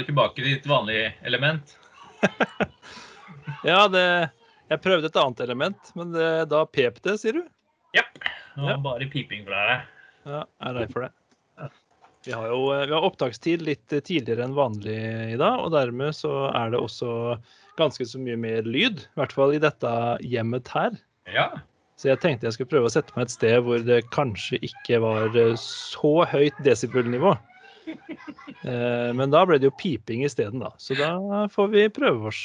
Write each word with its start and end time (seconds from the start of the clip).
du 0.00 0.08
tilbake 0.08 0.42
i 0.42 0.46
ditt 0.54 0.66
vanlige 0.70 1.12
element. 1.28 1.76
Ja, 3.64 3.88
det, 3.90 4.02
jeg 4.70 4.80
prøvde 4.84 5.08
et 5.08 5.16
annet 5.18 5.40
element, 5.42 5.88
men 5.98 6.10
det, 6.14 6.26
da 6.52 6.60
pep 6.68 6.98
det, 7.04 7.14
sier 7.22 7.38
du? 7.40 7.44
Ja. 7.96 8.04
Det 8.20 8.60
var 8.60 8.74
Ja. 8.74 8.76
bare 8.84 9.08
piping 9.10 9.44
for 9.46 9.54
deg. 9.56 9.86
Ja, 10.28 10.42
jeg 10.44 10.68
er 10.68 10.76
lei 10.76 10.86
for 10.92 11.06
det. 11.06 11.70
Vi 12.26 12.34
har 12.34 12.48
jo 12.50 12.58
vi 12.68 12.92
har 12.92 13.06
opptakstid 13.06 13.62
litt 13.64 13.88
tidligere 13.88 14.44
enn 14.44 14.54
vanlig 14.56 14.98
i 15.32 15.38
dag, 15.40 15.62
og 15.64 15.72
dermed 15.72 16.12
så 16.18 16.50
er 16.52 16.74
det 16.74 16.80
også 16.82 17.10
ganske 17.78 18.04
så 18.10 18.20
mye 18.20 18.36
mer 18.36 18.66
lyd. 18.68 19.00
I 19.06 19.20
hvert 19.22 19.32
fall 19.32 19.54
i 19.56 19.60
dette 19.62 19.92
hjemmet 20.26 20.68
her. 20.74 20.98
Ja. 21.32 21.48
Så 21.96 22.10
jeg 22.12 22.20
tenkte 22.22 22.46
jeg 22.50 22.58
skulle 22.58 22.72
prøve 22.74 22.90
å 22.90 22.92
sette 22.94 23.14
meg 23.16 23.26
et 23.26 23.34
sted 23.34 23.62
hvor 23.64 23.80
det 23.86 24.02
kanskje 24.14 24.60
ikke 24.66 25.00
var 25.02 25.32
eh, 25.34 25.54
så 25.62 26.12
høyt 26.30 26.58
desibelnivå. 26.66 27.32
Eh, 28.64 29.10
Men 29.14 29.30
da 29.30 29.44
ble 29.46 29.58
det 29.60 29.68
jo 29.70 29.74
piping 29.78 30.24
isteden, 30.26 30.60
da. 30.64 30.72
Så 30.82 30.96
da 30.98 31.46
får 31.52 31.68
vi 31.74 31.84
prøve 31.94 32.30
oss. 32.32 32.40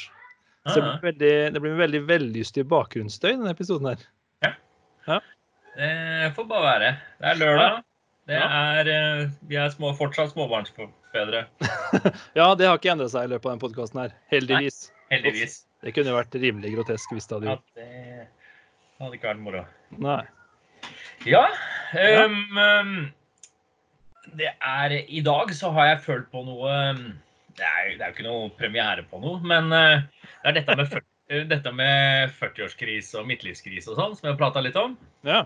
Så 0.66 0.80
det 0.80 0.84
blir, 0.84 1.00
veldig, 1.10 1.32
det 1.54 1.60
blir 1.60 1.74
veldig 1.80 2.00
vellystig 2.08 2.64
bakgrunnsstøy 2.70 3.34
denne 3.34 3.50
episoden 3.52 3.90
her. 3.90 4.04
Ja 5.04 5.18
Det 5.76 6.30
får 6.36 6.46
bare 6.48 6.64
være. 6.64 6.92
Det 7.20 7.28
er 7.32 7.40
lørdag. 7.42 7.82
Det 8.30 8.38
er, 8.40 8.88
eh, 8.88 9.24
vi 9.50 9.58
er 9.60 9.68
små, 9.74 9.90
fortsatt 9.98 10.32
småbarnsfedre. 10.32 11.42
Ja, 12.38 12.46
det 12.56 12.66
har 12.70 12.78
ikke 12.78 12.94
endret 12.94 13.12
seg 13.12 13.26
i 13.28 13.32
løpet 13.34 13.44
av 13.44 13.50
denne 13.52 13.64
podkasten 13.66 14.00
her. 14.00 14.14
Heldigvis. 14.32 14.78
Heldigvis. 15.12 15.58
Det 15.84 15.92
kunne 15.98 16.14
vært 16.16 16.38
rimelig 16.40 16.72
grotesk 16.78 17.12
hvis 17.12 17.28
det 17.28 17.36
hadde 17.36 17.50
Ja, 17.50 17.58
gjort. 17.58 17.74
det 17.76 19.04
hadde 19.04 19.18
ikke 19.18 19.28
vært 19.34 19.44
moro. 19.44 19.64
Nei. 20.00 20.22
Ja. 21.28 21.44
Um, 22.24 22.40
ehm, 22.58 22.94
det 24.38 24.50
er 24.56 24.94
I 25.08 25.20
dag 25.24 25.52
så 25.56 25.70
har 25.76 25.92
jeg 25.92 26.04
følt 26.06 26.30
på 26.32 26.42
noe 26.46 26.70
ehm, 26.72 27.02
Det 27.58 27.64
er, 27.64 27.90
det 27.98 28.02
er 28.02 28.08
jo 28.08 28.14
ikke 28.16 28.26
noe 28.28 28.52
premiere 28.58 29.04
på 29.10 29.20
noe, 29.22 29.40
men 29.46 29.72
eh, 29.76 30.06
det 30.42 30.52
er 30.52 30.56
dette 30.60 30.76
med, 30.80 30.88
40 30.90 31.04
eh, 31.34 31.44
dette 31.50 31.72
med 31.76 32.32
40-årskrise 32.40 33.20
og 33.20 33.28
midtlivskrise 33.30 33.92
og 33.92 34.00
sånn, 34.00 34.16
som 34.16 34.26
vi 34.26 34.32
har 34.32 34.40
prata 34.40 34.62
litt 34.64 34.78
om. 34.80 34.96
Ja. 35.26 35.44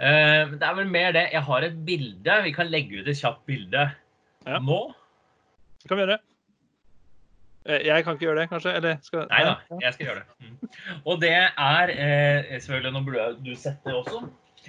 Eh, 0.00 0.48
det 0.56 0.64
er 0.66 0.76
vel 0.78 0.90
mer 0.92 1.12
det. 1.16 1.26
Jeg 1.34 1.44
har 1.46 1.66
et 1.66 1.78
bilde. 1.86 2.36
Vi 2.46 2.52
kan 2.56 2.70
legge 2.72 3.00
ut 3.00 3.08
et 3.08 3.20
kjapt 3.20 3.46
bilde 3.48 3.86
Ja. 4.46 4.58
nå. 4.64 4.80
Det 5.82 5.88
kan 5.88 5.98
vi 5.98 6.04
gjøre. 6.04 6.20
Eh, 7.66 7.82
Jeg 7.86 8.04
kan 8.04 8.16
ikke 8.16 8.24
gjøre 8.28 8.40
det, 8.40 8.48
kanskje? 8.50 8.74
Eller 8.76 9.00
skal 9.04 9.26
Nei 9.28 9.42
da, 9.44 9.56
jeg 9.82 9.96
skal 9.96 10.06
gjøre 10.06 10.22
det. 10.22 10.46
Mm. 10.46 11.00
Og 11.04 11.20
det 11.20 11.34
er 11.36 11.92
eh, 11.96 12.60
Selvfølgelig, 12.60 13.04
burde 13.04 13.26
du 13.44 13.54
setter 13.54 13.98
også. 14.00 14.22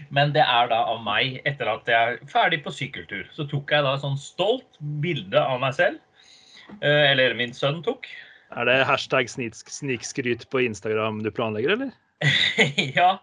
Men 0.09 0.33
det 0.35 0.43
er 0.43 0.69
da 0.71 0.81
av 0.91 1.01
meg 1.03 1.41
etter 1.47 1.69
at 1.71 1.89
jeg 1.89 2.15
er 2.15 2.29
ferdig 2.31 2.61
på 2.65 2.73
sykkeltur. 2.75 3.25
Så 3.35 3.47
tok 3.51 3.71
jeg 3.73 3.85
da 3.85 3.95
et 3.95 4.03
sånn 4.03 4.19
stolt 4.19 4.79
bilde 5.03 5.39
av 5.39 5.59
meg 5.63 5.75
selv. 5.77 5.99
Eh, 6.79 7.11
eller 7.11 7.35
min 7.39 7.55
sønn 7.55 7.83
tok. 7.85 8.09
Er 8.51 8.67
det 8.67 8.81
hashtag 8.83 9.29
snikskryt 9.31 10.41
på 10.51 10.59
Instagram 10.65 11.21
du 11.23 11.29
planlegger, 11.31 11.77
eller? 11.77 11.91
ja, 12.97 13.13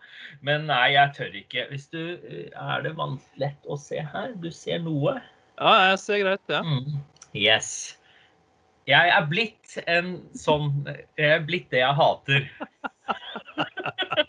men 0.40 0.64
nei, 0.70 0.94
jeg 0.94 1.12
tør 1.18 1.36
ikke. 1.36 1.66
Hvis 1.68 1.84
du 1.92 2.00
eh, 2.16 2.48
Er 2.48 2.86
det 2.86 2.94
lett 3.36 3.68
å 3.68 3.76
se 3.76 4.00
her? 4.00 4.32
Du 4.40 4.48
ser 4.48 4.80
noe? 4.86 5.18
Ja, 5.58 5.74
jeg 5.90 6.00
ser 6.00 6.22
greit, 6.22 6.44
ja. 6.48 6.62
Mm. 6.64 6.96
Yes. 7.36 7.98
Jeg 8.88 9.12
er 9.12 9.28
blitt 9.28 9.76
en 9.84 10.14
sånn 10.32 10.72
Jeg 10.88 11.28
er 11.28 11.44
blitt 11.44 11.68
det 11.74 11.82
jeg 11.82 11.98
hater. 11.98 12.48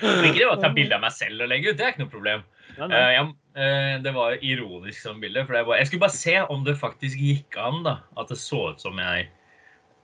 Ikke 0.00 0.38
det 0.38 0.48
å 0.48 0.58
ta 0.60 0.70
bilde 0.74 0.96
av 0.96 1.04
meg 1.04 1.14
selv 1.14 1.44
og 1.44 1.50
legge 1.50 1.72
ut, 1.72 1.78
det 1.78 1.86
er 1.86 1.94
ikke 1.94 2.04
noe 2.04 2.12
problem. 2.12 2.46
Nei, 2.76 2.86
nei. 2.86 3.00
Eh, 3.00 3.10
jeg, 3.16 3.26
eh, 3.64 3.92
det 4.04 4.14
var 4.16 4.38
ironisk 4.46 5.02
som 5.02 5.20
bilde. 5.22 5.44
For 5.46 5.58
det 5.58 5.66
var, 5.68 5.80
jeg 5.80 5.90
skulle 5.90 6.06
bare 6.06 6.16
se 6.16 6.36
om 6.54 6.64
det 6.66 6.78
faktisk 6.80 7.20
gikk 7.20 7.60
an. 7.60 7.82
da, 7.86 7.96
At 8.20 8.32
det 8.32 8.40
så 8.40 8.70
ut 8.72 8.82
som 8.82 8.98
jeg 9.02 9.28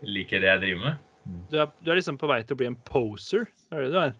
liker 0.06 0.42
det 0.42 0.52
jeg 0.52 0.64
driver 0.66 0.84
med. 0.84 1.02
Du, 1.50 1.58
er, 1.58 1.72
du 1.82 1.90
er 1.90 1.98
liksom 1.98 2.20
på 2.20 2.28
vei 2.30 2.42
til 2.46 2.54
å 2.54 2.60
bli 2.60 2.70
en 2.70 2.78
poser? 2.86 3.48
Er 3.74 3.86
det 3.86 3.90
du 3.94 3.98
er? 4.04 4.14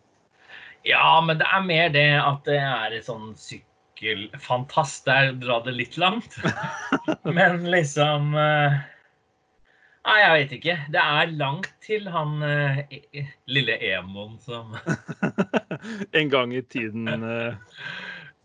Ja, 0.87 1.21
men 1.23 1.39
det 1.41 1.47
er 1.51 1.65
mer 1.67 1.89
det 1.95 2.09
at 2.21 2.45
det 2.47 2.59
er 2.63 2.95
et 2.95 3.07
sånn 3.07 3.33
sykkelfantast. 3.39 5.07
Der 5.09 5.33
drar 5.39 5.65
det 5.67 5.77
litt 5.77 5.99
langt. 6.01 6.39
men 7.39 7.65
liksom 7.71 8.35
eh, 8.39 8.79
Nei, 10.07 10.19
jeg 10.23 10.33
vet 10.39 10.53
ikke. 10.61 10.75
Det 10.95 11.01
er 11.03 11.31
langt 11.35 11.73
til 11.83 12.05
han 12.15 12.37
eh, 12.47 12.77
e- 12.95 13.25
lille 13.51 13.75
Emon 13.89 14.37
som 14.45 14.77
en 16.21 16.29
gang 16.31 16.53
i 16.55 16.63
tiden 16.63 17.09
eh, 17.11 17.57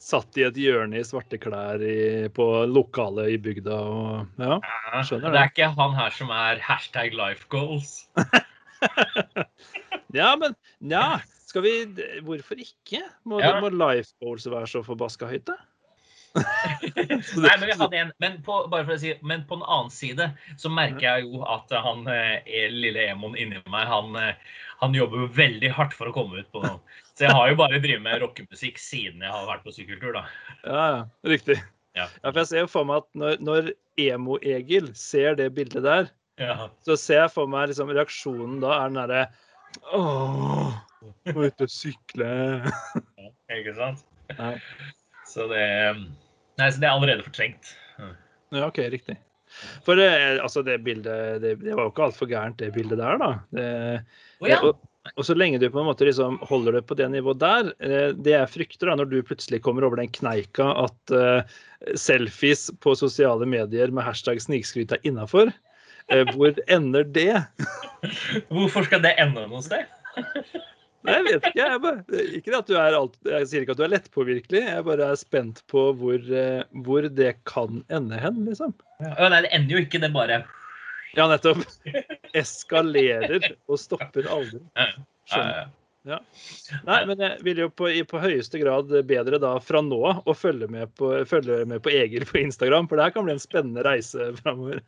satt 0.01 0.39
i 0.41 0.47
et 0.47 0.57
hjørne 0.57 0.97
i 0.97 1.05
svarte 1.05 1.37
klær 1.37 1.83
i, 1.85 2.25
på 2.33 2.47
lokalet 2.65 3.35
i 3.35 3.37
bygda 3.45 3.77
og 3.77 4.41
Ja. 4.41 4.57
Skjønner 5.05 5.29
Det 5.29 5.35
det. 5.37 5.43
er 5.43 5.51
ikke 5.53 5.69
han 5.77 5.93
her 5.99 6.15
som 6.17 6.33
er 6.33 6.63
hashtag 6.65 7.13
life 7.13 7.45
goals. 7.53 8.07
Ja, 10.11 10.33
men 10.35 10.55
ja. 10.91 11.19
Skal 11.47 11.63
vi 11.63 11.71
Hvorfor 12.25 12.59
ikke? 12.59 13.01
Må, 13.27 13.39
Ja. 13.43 13.59
må 13.61 13.69
life 13.69 14.11
goals 14.19 14.47
være 14.49 14.67
så 14.67 14.81
forbaska 14.83 15.27
høyt, 15.29 15.45
da? 15.47 15.55
Nei, 17.43 17.53
men 17.59 17.65
vi 17.67 17.75
hadde 17.75 17.97
en, 17.99 18.11
men 18.23 18.37
på, 18.45 18.61
bare 18.71 18.85
for 18.87 18.95
å 18.95 18.99
si, 19.01 19.11
men 19.27 19.43
på 19.49 19.57
den 19.59 19.65
annen 19.67 19.91
side 19.93 20.29
så 20.61 20.71
merker 20.71 21.03
jeg 21.03 21.25
jo 21.27 21.41
at 21.43 21.73
han 21.83 22.05
eh, 22.11 22.69
lille 22.71 23.09
Emon 23.11 23.35
inni 23.39 23.59
meg, 23.65 23.89
han, 23.89 24.15
eh, 24.19 24.39
han 24.79 24.95
jobber 24.95 25.25
jo 25.25 25.29
veldig 25.35 25.73
hardt 25.75 25.97
for 25.97 26.11
å 26.11 26.15
komme 26.15 26.39
ut 26.39 26.49
på 26.55 26.63
noe. 26.63 26.79
Så 27.17 27.27
jeg 27.27 27.35
har 27.35 27.51
jo 27.51 27.59
bare 27.59 27.81
drevet 27.83 28.05
med 28.05 28.23
rockemusikk 28.23 28.79
siden 28.81 29.25
jeg 29.25 29.33
har 29.33 29.49
vært 29.49 29.65
på 29.67 29.75
sykkeltur, 29.75 30.15
da. 30.15 30.23
Ja, 30.63 30.85
ja. 30.95 31.03
Riktig. 31.27 31.59
Ja. 31.97 32.07
Ja, 32.23 32.31
for 32.31 32.39
jeg 32.39 32.49
ser 32.53 32.63
jo 32.63 32.71
for 32.71 32.87
meg 32.87 33.03
at 33.03 33.09
når, 33.19 33.41
når 33.43 33.71
Emo-Egil 33.99 34.87
ser 34.97 35.35
det 35.39 35.51
bildet 35.57 35.83
der, 35.83 36.11
Ja. 36.39 36.69
så 36.87 36.95
ser 36.97 37.25
jeg 37.25 37.33
for 37.35 37.51
meg 37.51 37.67
liksom 37.69 37.91
reaksjonen 37.91 38.61
da 38.63 38.71
er 38.79 38.87
den 38.89 39.01
derre 39.01 39.25
Åh, 39.95 40.71
må 41.35 41.45
ut 41.47 41.61
og 41.63 41.69
sykle. 41.71 42.31
Ikke 43.51 43.75
sant? 43.77 44.01
Ja. 44.31 44.55
Så 45.27 45.45
det 45.51 45.67
Nei, 46.61 46.69
så 46.69 46.81
det 46.81 46.87
er 46.87 46.93
allerede 46.93 47.25
fortrengt. 47.25 47.73
Ja, 48.51 48.67
OK, 48.67 48.79
riktig. 48.93 49.17
For 49.83 49.99
altså 49.99 50.63
det 50.63 50.77
bildet 50.85 51.41
det, 51.43 51.57
det 51.63 51.73
var 51.75 51.87
jo 51.87 51.91
ikke 51.91 52.05
altfor 52.07 52.29
gærent, 52.29 52.59
det 52.61 52.71
bildet 52.75 53.01
der, 53.01 53.17
da. 53.19 53.31
Det, 53.51 53.67
oh, 54.39 54.47
ja. 54.47 54.59
og, 54.63 54.79
og 55.17 55.25
så 55.25 55.35
lenge 55.35 55.59
du 55.59 55.67
på 55.71 55.81
en 55.81 55.87
måte 55.89 56.05
liksom 56.07 56.37
holder 56.45 56.77
det 56.77 56.83
på 56.89 56.95
det 56.99 57.09
nivået 57.11 57.41
der, 57.41 57.71
eh, 57.83 58.11
det 58.13 58.35
jeg 58.35 58.51
frykter 58.53 58.91
da, 58.91 58.97
når 58.99 59.09
du 59.09 59.17
plutselig 59.25 59.61
kommer 59.65 59.87
over 59.87 59.99
den 59.99 60.11
kneika 60.13 60.69
at 60.83 61.15
uh, 61.15 61.41
selfies 61.97 62.69
på 62.83 62.93
sosiale 62.97 63.47
medier 63.49 63.91
med 63.91 64.05
hashtag 64.05 64.41
snikskryt 64.43 64.93
er 64.93 65.01
innafor, 65.07 65.49
uh, 66.13 66.23
hvor 66.35 66.53
ender 66.69 67.07
det? 67.17 67.41
Hvorfor 68.53 68.85
skal 68.87 69.03
det 69.03 69.17
ende 69.21 69.47
noe 69.49 69.63
sted? 69.65 69.89
Nei, 71.07 71.17
Jeg 71.17 71.25
vet 71.25 71.49
ikke. 71.49 71.65
Jeg 71.65 71.81
bare, 71.81 72.23
ikke 72.37 72.55
at 72.59 72.69
du 72.69 72.77
er 72.77 72.97
alt, 72.97 73.17
jeg 73.25 73.49
sier 73.49 73.65
ikke 73.65 73.75
at 73.75 73.81
du 73.81 73.85
er 73.87 73.93
lettpåvirkelig, 73.95 74.63
jeg 74.67 74.85
bare 74.85 75.09
er 75.13 75.19
spent 75.19 75.61
på 75.71 75.87
hvor, 75.97 76.21
eh, 76.21 76.63
hvor 76.85 77.07
det 77.09 77.33
kan 77.49 77.81
ende 77.89 78.21
hen, 78.21 78.41
liksom. 78.45 78.75
Ja, 79.01 79.29
nei, 79.33 79.43
det 79.47 79.53
ender 79.57 79.77
jo 79.77 79.83
ikke, 79.87 80.01
det 80.03 80.11
bare 80.13 80.43
Ja, 81.17 81.27
nettopp. 81.27 81.65
Eskalerer 82.37 83.51
og 83.67 83.79
stopper 83.81 84.29
aldri. 84.31 84.61
Skjønner. 85.31 85.71
Ja, 86.01 86.17
Nei, 86.87 87.03
men 87.05 87.19
jeg 87.21 87.43
vil 87.45 87.59
jo 87.61 87.67
på, 87.77 87.85
på 88.09 88.21
høyeste 88.23 88.57
grad 88.57 88.89
bedre 89.05 89.37
da 89.41 89.51
fra 89.61 89.83
nå 89.85 89.99
av 90.09 90.29
å 90.29 90.33
følge 90.33 90.65
med 90.71 90.89
på, 90.97 91.11
følge 91.29 91.59
med 91.69 91.83
på 91.85 91.91
Egil 91.93 92.25
på 92.25 92.39
Instagram, 92.41 92.87
for 92.89 92.97
det 92.97 93.05
her 93.05 93.13
kan 93.13 93.27
bli 93.27 93.35
en 93.35 93.43
spennende 93.43 93.83
reise 93.85 94.31
framover. 94.39 94.81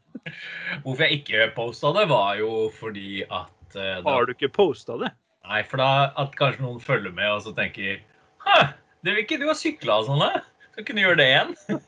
Hvorfor 0.82 1.06
jeg 1.06 1.20
ikke 1.20 1.52
posta 1.54 1.92
det, 2.00 2.08
var 2.10 2.40
jo 2.42 2.50
fordi 2.80 3.22
at 3.28 3.78
eh, 3.78 4.00
da, 4.00 4.08
Har 4.10 4.26
du 4.26 4.34
ikke 4.34 4.50
posta 4.56 4.98
det? 5.04 5.12
Nei, 5.44 5.60
for 5.68 5.82
da 5.82 5.90
at 6.20 6.36
kanskje 6.40 6.64
noen 6.64 6.80
følger 6.84 7.14
med 7.16 7.28
og 7.34 7.42
så 7.44 7.52
tenker 7.56 8.00
Hæ, 8.44 8.58
det 9.04 9.12
vil 9.12 9.24
ikke 9.26 9.40
du 9.42 9.48
ha 9.50 9.56
sykla 9.58 10.00
og 10.00 10.08
sånn, 10.08 10.24
da? 10.24 10.44
Så 10.74 10.84
kunne 10.84 11.00
du 11.00 11.06
gjøre 11.06 11.20
det 11.20 11.28
igjen. 11.30 11.52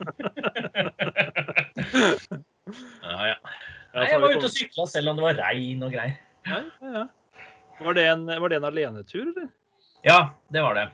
ja, 3.06 3.32
ja. 3.32 3.38
Nei, 3.96 4.08
jeg 4.12 4.20
var 4.22 4.36
ute 4.36 4.50
og 4.50 4.54
sykla 4.54 4.86
selv 4.92 5.12
om 5.12 5.20
det 5.20 5.26
var 5.26 5.40
regn 5.40 5.86
og 5.88 5.96
greier. 5.96 6.18
Ja, 6.46 6.60
ja. 6.84 7.06
Var, 7.80 7.98
det 7.98 8.06
en, 8.12 8.28
var 8.28 8.52
det 8.52 8.60
en 8.60 8.68
alenetur, 8.70 9.26
eller? 9.26 9.50
Ja, 10.06 10.20
det 10.54 10.62
var 10.64 10.78
det. 10.78 10.86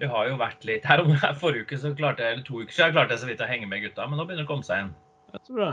Det 0.00 0.08
har 0.08 0.30
jo 0.30 0.36
vært 0.40 0.62
litt 0.64 0.86
Her 0.88 1.02
om 1.02 1.10
her 1.12 1.34
forrige 1.36 1.66
uke, 1.66 1.76
så 1.80 1.90
klarte 1.96 2.24
jeg, 2.24 2.36
eller 2.36 2.46
to 2.46 2.62
uker 2.62 2.72
siden, 2.72 2.94
klarte 2.94 3.16
jeg 3.16 3.24
så 3.24 3.28
vidt 3.32 3.42
å 3.44 3.48
henge 3.50 3.68
med 3.68 3.82
gutta, 3.84 4.06
men 4.08 4.20
nå 4.20 4.24
begynner 4.28 4.46
det 4.46 4.48
å 4.48 4.52
komme 4.52 4.66
seg 4.68 4.78
igjen. 4.78 4.92
Ja, 5.32 5.42
så 5.44 5.56
bra. 5.56 5.70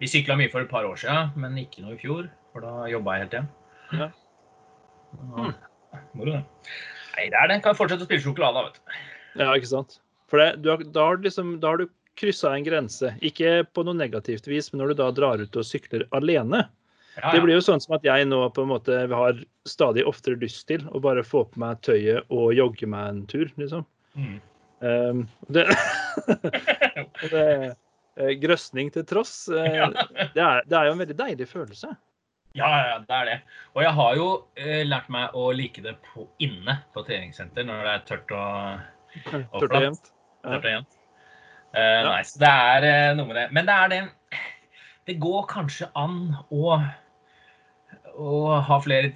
Vi 0.00 0.10
sykla 0.10 0.36
mye 0.40 0.50
for 0.52 0.64
et 0.64 0.72
par 0.72 0.88
år 0.88 0.98
siden, 1.00 1.32
men 1.40 1.56
ikke 1.60 1.84
noe 1.84 1.96
i 1.96 2.00
fjor, 2.00 2.28
for 2.52 2.66
da 2.66 2.88
jobba 2.90 3.14
jeg 3.14 3.24
helt 3.24 3.38
igjen. 3.38 3.48
Ja. 3.94 4.10
Ja, 5.14 5.50
Moro, 6.14 6.30
det. 6.32 6.44
Nei, 7.14 7.26
det 7.30 7.38
er 7.40 7.50
det. 7.50 7.58
Kan 7.64 7.76
fortsette 7.78 8.06
å 8.06 8.08
spille 8.08 8.24
sjokolade, 8.24 8.64
vet 8.66 8.78
du. 8.78 8.96
Ja, 9.42 9.50
ikke 9.54 9.70
sant. 9.70 9.98
For 10.30 10.42
det, 10.42 10.48
du 10.64 10.70
har, 10.72 10.82
da 10.94 11.08
har 11.08 11.18
du 11.18 11.28
liksom, 11.28 11.52
da 11.62 11.74
har 11.74 11.82
du 11.82 11.88
kryssa 12.18 12.54
en 12.54 12.66
grense. 12.66 13.12
Ikke 13.26 13.60
på 13.74 13.84
noe 13.86 13.98
negativt 13.98 14.48
vis, 14.50 14.70
men 14.72 14.82
når 14.82 14.92
du 14.94 15.00
da 15.02 15.10
drar 15.14 15.42
ut 15.42 15.58
og 15.60 15.66
sykler 15.66 16.06
alene. 16.14 16.64
Ja, 17.14 17.30
Det 17.30 17.44
blir 17.44 17.54
jo 17.54 17.62
sånn 17.62 17.82
som 17.82 17.94
at 17.94 18.06
jeg 18.06 18.26
nå 18.26 18.40
på 18.54 18.64
en 18.64 18.72
måte 18.72 19.04
har 19.10 19.38
stadig 19.70 20.02
oftere 20.06 20.40
lyst 20.40 20.66
til 20.70 20.82
å 20.90 21.02
bare 21.02 21.22
få 21.22 21.44
på 21.46 21.62
meg 21.62 21.78
tøyet 21.86 22.26
og 22.34 22.50
jogge 22.58 22.90
meg 22.90 23.12
en 23.12 23.22
tur, 23.30 23.46
liksom. 23.60 23.86
Mm. 24.18 24.34
Um, 24.84 25.20
det, 25.54 25.68
det, 27.30 27.46
Eh, 28.14 28.36
grøsning 28.38 28.92
til 28.94 29.04
tross. 29.04 29.48
eh, 29.48 29.74
Ja. 29.74 29.88
Det 29.90 30.42
er, 30.42 30.62
det 30.66 30.76
er 30.78 30.86
jo 30.86 30.92
en 30.92 30.98
veldig 31.02 31.16
deilig 31.18 31.48
følelse. 31.50 31.96
Ja, 32.54 32.68
ja, 32.86 32.98
det 33.02 33.14
er 33.16 33.24
det. 33.26 33.36
Og 33.74 33.82
jeg 33.82 33.92
har 33.96 34.18
jo 34.18 34.26
eh, 34.54 34.82
lært 34.86 35.08
meg 35.10 35.34
å 35.34 35.48
like 35.56 35.82
det 35.82 35.96
på, 36.06 36.28
inne 36.44 36.76
på 36.94 37.02
treningssenter 37.06 37.66
når 37.66 37.80
det 37.82 37.94
er 37.94 38.04
tørt 38.10 38.34
og, 38.36 38.84
og 39.50 39.64
Tørt 39.64 39.72
og 39.74 39.86
jevnt. 39.88 40.12
Tørt 40.44 40.60
og 40.68 40.70
jevnt. 40.70 41.00
Uh, 41.74 41.80
Ja. 41.80 42.02
Nei, 42.06 42.20
så 42.22 42.38
det 42.38 42.50
er 42.50 42.84
eh, 42.86 43.14
noe 43.18 43.26
med 43.26 43.40
det. 43.40 43.48
Men 43.56 43.66
det 43.66 43.74
er 43.74 43.88
det 43.90 44.02
Det 45.10 45.16
går 45.20 45.48
kanskje 45.50 45.88
an 45.98 46.20
å, 46.54 46.76
å 48.14 48.36
ha 48.68 48.78
flere, 48.80 49.10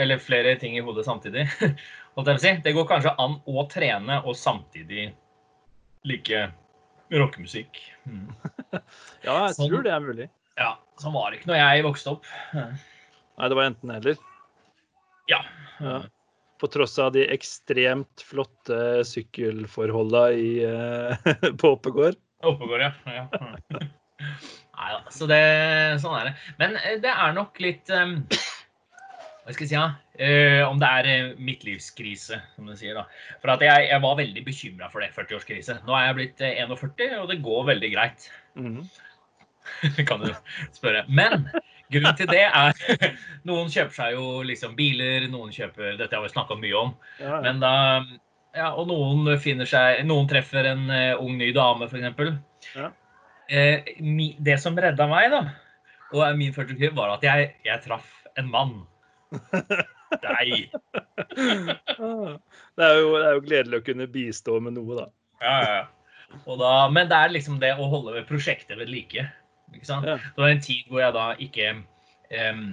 eller 0.00 0.22
flere 0.22 0.56
ting 0.58 0.78
i 0.78 0.82
hodet 0.84 1.04
samtidig. 1.06 1.44
Det 2.14 2.72
går 2.72 2.86
kanskje 2.86 3.12
an 3.18 3.40
å 3.44 3.64
trene 3.66 4.20
og 4.22 4.36
samtidig 4.38 5.08
like 6.06 6.46
rockemusikk. 7.12 7.80
Mm. 8.06 8.30
Ja, 9.24 9.46
jeg 9.46 9.54
Sånn. 9.56 9.70
tror 9.70 9.84
det 9.84 9.92
er 9.94 10.02
mulig. 10.04 10.26
Ja, 10.60 10.74
sånn 11.02 11.14
var 11.16 11.30
det 11.30 11.40
ikke 11.40 11.50
når 11.50 11.60
jeg 11.60 11.86
vokste 11.86 12.14
opp. 12.14 12.28
Nei, 12.54 13.48
det 13.50 13.58
var 13.58 13.66
enten 13.66 13.94
eller. 13.96 14.20
Ja. 15.30 15.40
Ja. 15.80 16.02
På 16.60 16.70
tross 16.70 16.94
av 17.02 17.12
de 17.16 17.24
ekstremt 17.34 18.22
flotte 18.24 19.02
sykkelforholda 19.08 20.24
i, 20.38 20.50
eh, 20.68 21.34
på 21.60 21.74
Oppegård. 21.74 22.18
Oppegård, 22.46 22.86
ja. 22.86 22.92
ja. 23.10 23.26
Nei 24.74 24.90
da, 24.90 25.00
så 25.14 25.26
det, 25.30 25.42
sånn 26.02 26.16
er 26.18 26.30
det. 26.30 26.34
Men 26.60 26.78
eh, 26.80 26.98
det 27.02 27.10
er 27.10 27.34
nok 27.36 27.58
litt 27.62 27.90
um, 27.94 28.16
Hva 29.44 29.54
skal 29.54 29.64
jeg 29.64 29.70
si, 29.70 29.76
ja? 29.76 29.90
Uh, 30.14 30.62
om 30.68 30.78
det 30.78 30.88
er 30.88 31.32
midtlivskrise, 31.42 32.38
som 32.54 32.68
du 32.70 32.76
sier. 32.78 32.94
da. 32.94 33.08
For 33.42 33.66
jeg, 33.66 33.88
jeg 33.90 34.02
var 34.04 34.20
veldig 34.20 34.44
bekymra 34.46 34.90
for 34.92 35.02
det, 35.02 35.10
40-årskrise. 35.16 35.80
Nå 35.88 35.96
er 35.98 36.06
jeg 36.06 36.18
blitt 36.20 36.44
eh, 36.46 36.62
41, 36.62 37.18
og 37.18 37.26
det 37.32 37.42
går 37.42 37.66
veldig 37.72 37.90
greit. 37.96 38.28
Mhm. 38.60 38.86
kan 40.08 40.20
du 40.24 40.30
spørre. 40.74 41.04
Men 41.08 41.48
grunnen 41.92 42.16
til 42.18 42.28
det 42.30 42.44
er 42.46 42.76
Noen 43.48 43.70
kjøper 43.72 43.94
seg 43.96 44.16
jo 44.16 44.42
liksom 44.46 44.74
biler, 44.78 45.28
noen 45.32 45.52
kjøper 45.54 45.98
Dette 46.00 46.16
har 46.16 46.24
vi 46.24 46.32
snakka 46.32 46.56
mye 46.60 46.76
om. 46.80 46.94
Ja. 47.20 47.40
Men 47.44 47.60
da 47.62 47.72
ja, 48.54 48.70
Og 48.78 48.86
noen 48.90 49.28
finner 49.42 49.68
seg 49.68 50.04
Noen 50.08 50.28
treffer 50.30 50.68
en 50.70 50.86
eh, 50.94 51.12
ung 51.18 51.36
ny 51.40 51.50
dame, 51.56 51.88
f.eks. 51.90 52.36
Ja. 52.76 52.90
Eh, 53.50 53.94
mi- 54.00 54.36
det 54.40 54.56
som 54.62 54.78
redda 54.80 55.06
meg, 55.10 55.28
da, 55.34 55.42
og 56.14 56.38
min 56.38 56.54
første 56.54 56.76
kurs, 56.78 56.94
var 56.96 57.16
at 57.16 57.26
jeg, 57.26 57.50
jeg 57.66 57.82
traff 57.84 58.06
en 58.40 58.48
mann. 58.48 58.76
Nei. 60.24 60.70
Ah. 61.98 62.38
Det 62.78 62.86
er, 62.86 62.96
jo, 63.02 63.10
det 63.18 63.26
er 63.26 63.34
jo 63.36 63.42
gledelig 63.44 63.80
å 63.80 63.84
kunne 63.86 64.06
bistå 64.10 64.56
med 64.64 64.76
noe, 64.78 64.96
da. 65.02 65.06
Ja, 65.44 65.54
ja, 65.60 65.74
ja. 65.82 65.84
Da, 66.58 66.72
men 66.90 67.10
det 67.10 67.18
er 67.18 67.34
liksom 67.34 67.60
det 67.62 67.74
å 67.78 67.86
holde 67.90 68.24
prosjektet 68.26 68.78
ved 68.80 68.90
like. 68.90 69.26
Ikke 69.74 69.90
sant? 69.90 70.08
Ja. 70.08 70.16
Det 70.16 70.44
var 70.44 70.54
en 70.54 70.64
tid 70.64 70.90
hvor 70.90 71.02
jeg 71.02 71.16
da 71.16 71.28
ikke 71.42 71.70
um, 71.74 72.66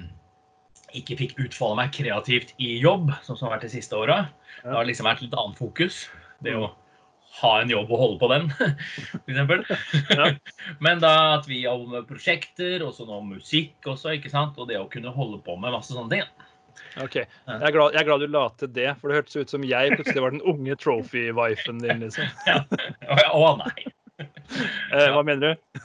ikke 0.98 1.18
fikk 1.22 1.40
utfolde 1.40 1.80
meg 1.80 1.94
kreativt 1.96 2.54
i 2.62 2.76
jobb, 2.82 3.12
sånn 3.26 3.38
som 3.38 3.48
har 3.48 3.58
vært 3.58 3.68
de 3.70 3.74
siste 3.76 3.98
åra. 3.98 4.26
Det 4.62 4.76
har 4.76 4.88
liksom 4.88 5.08
vært 5.08 5.24
litt 5.24 5.36
annet 5.38 5.60
fokus. 5.60 6.04
Det 6.44 6.56
å 6.58 6.72
ha 7.42 7.52
en 7.62 7.72
jobb 7.72 7.92
og 7.94 8.02
holde 8.02 8.20
på 8.20 8.28
den, 8.32 8.50
f.eks. 9.24 9.72
Ja. 10.12 10.32
Men 10.84 11.04
da 11.04 11.14
at 11.38 11.48
vi 11.48 11.64
med 11.64 12.08
prosjekter, 12.10 12.84
og 12.84 12.96
så 12.98 13.08
nå 13.08 13.22
musikk 13.30 13.88
også, 13.88 14.18
ikke 14.18 14.32
sant. 14.34 14.60
Og 14.60 14.68
det 14.72 14.80
å 14.82 14.90
kunne 14.92 15.14
holde 15.16 15.40
på 15.46 15.56
med 15.60 15.76
masse 15.76 15.96
sånne 15.96 16.12
ting. 16.12 16.48
OK. 17.00 17.22
Jeg 17.22 17.56
er, 17.56 17.72
glad, 17.72 17.94
jeg 17.94 18.02
er 18.02 18.08
glad 18.08 18.24
du 18.24 18.32
la 18.32 18.46
til 18.60 18.72
det, 18.76 18.90
for 19.00 19.08
det 19.12 19.22
hørtes 19.22 19.40
ut 19.40 19.54
som 19.54 19.64
jeg 19.68 19.96
plutselig 19.96 20.24
var 20.24 20.36
den 20.36 20.44
unge 20.48 20.76
trophy-wifen 20.82 21.84
din, 21.84 22.04
liksom. 22.04 22.28
Ja. 22.50 22.64
Å, 23.08 23.40
å 23.40 23.52
nei. 23.62 23.92
Eh, 24.22 25.08
hva 25.14 25.24
mener 25.26 25.54
du? 25.54 25.80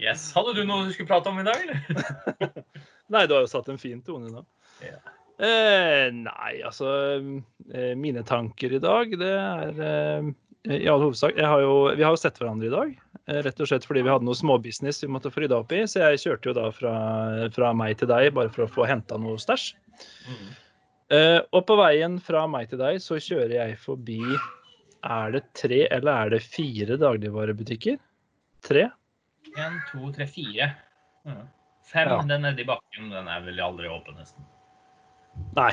Yes. 0.00 0.30
Hadde 0.36 0.54
du 0.56 0.64
noe 0.66 0.86
du 0.88 0.92
skulle 0.94 1.10
prate 1.10 1.30
om 1.30 1.40
i 1.40 1.46
dag, 1.46 1.58
eller? 1.62 2.52
Nei, 3.12 3.26
du 3.28 3.34
har 3.36 3.44
jo 3.44 3.50
satt 3.50 3.68
en 3.72 3.80
fin 3.80 4.00
tone 4.04 4.30
nå. 4.32 4.44
Yeah. 4.82 5.02
Eh, 5.42 6.08
nei, 6.14 6.52
altså 6.62 6.88
eh, 7.18 7.92
Mine 7.98 8.22
tanker 8.26 8.74
i 8.76 8.80
dag, 8.82 9.10
det 9.18 9.30
er 9.32 9.80
eh, 9.82 10.28
i 10.70 10.86
all 10.86 11.02
hovedsak 11.02 11.38
har 11.40 11.62
jo, 11.64 11.72
Vi 11.98 12.04
har 12.04 12.14
jo 12.14 12.20
sett 12.20 12.38
hverandre 12.38 12.68
i 12.68 12.72
dag. 12.72 12.92
eh, 13.26 13.40
Rett 13.42 13.60
og 13.60 13.66
slett 13.70 13.86
fordi 13.88 14.04
vi 14.06 14.12
hadde 14.12 14.26
noe 14.28 14.38
småbusiness 14.38 15.02
vi 15.02 15.10
måtte 15.10 15.32
få 15.34 15.42
rydda 15.42 15.58
opp 15.64 15.72
i. 15.74 15.82
Så 15.90 16.04
jeg 16.04 16.20
kjørte 16.22 16.52
jo 16.52 16.56
da 16.60 16.68
fra, 16.74 16.94
fra 17.56 17.72
meg 17.74 17.98
til 17.98 18.10
deg 18.12 18.30
bare 18.36 18.52
for 18.54 18.66
å 18.66 18.70
få 18.70 18.86
henta 18.86 19.18
noe 19.18 19.40
stæsj. 19.42 19.72
Mm. 20.30 20.50
Eh, 21.12 21.40
og 21.50 21.66
på 21.68 21.76
veien 21.80 22.16
fra 22.22 22.46
meg 22.48 22.70
til 22.70 22.80
deg 22.80 23.02
så 23.04 23.18
kjører 23.20 23.56
jeg 23.58 23.80
forbi 23.82 24.20
Er 25.02 25.34
det 25.34 25.42
tre 25.58 25.82
eller 25.90 26.12
er 26.14 26.30
det 26.36 26.42
fire 26.46 26.96
dagligvarebutikker? 27.02 27.98
Tre? 28.62 28.86
En, 29.58 29.80
to, 29.92 30.12
tre, 30.12 30.26
fire. 30.26 30.70
Mm. 31.26 31.48
Fem, 31.92 32.08
Ja. 32.08 32.22
den 32.22 32.42
nede 32.42 32.60
i 32.62 32.64
bakken, 32.64 33.10
den 33.10 33.28
er 33.28 33.40
vel 33.44 33.58
aldri 33.60 33.88
åpen, 33.90 34.14
nesten. 34.16 34.44
Nei. 35.56 35.72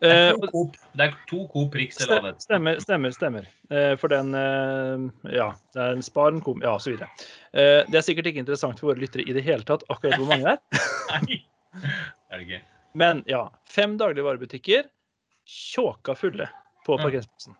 Det 0.00 0.10
Eh, 0.12 0.28
er 0.28 0.34
to 0.36 0.48
Coop, 0.52 0.74
det 0.92 1.04
er 1.06 1.14
to 1.26 1.46
Coop 1.48 1.74
Rix 1.74 1.96
eller 2.04 2.20
det. 2.22 2.42
Stemmer, 2.42 2.80
stemmer. 2.80 3.10
stemmer. 3.16 3.46
Eh, 3.70 3.96
For 3.96 4.08
den 4.08 4.34
eh, 4.34 5.32
Ja, 5.32 5.54
det 5.72 5.80
er 5.82 5.92
en 5.96 6.02
spar, 6.02 6.28
en 6.34 6.42
Coop, 6.42 6.60
Ja, 6.62 6.74
osv. 6.76 7.00
Eh, 7.00 7.84
Det 7.88 7.94
er 7.94 8.02
sikkert 8.04 8.26
ikke 8.26 8.42
interessant 8.44 8.78
for 8.78 8.92
våre 8.92 9.00
lyttere 9.00 9.24
i 9.26 9.32
det 9.32 9.42
hele 9.42 9.64
tatt, 9.64 9.82
akkurat 9.88 10.18
hvor 10.18 10.28
mange 10.28 10.44
det 10.44 10.52
er. 10.52 10.60
Nei. 11.22 11.46
Det 11.80 12.30
er 12.30 12.38
det 12.38 12.46
ikke. 12.46 12.60
Men 12.94 13.24
ja, 13.26 13.48
fem 13.64 13.96
dagligvarebutikker 13.96 14.84
tjåka 15.46 16.14
fulle 16.14 16.48
på 16.86 16.98
Ja. 16.98 17.02
parkeringsplassen. 17.02 17.56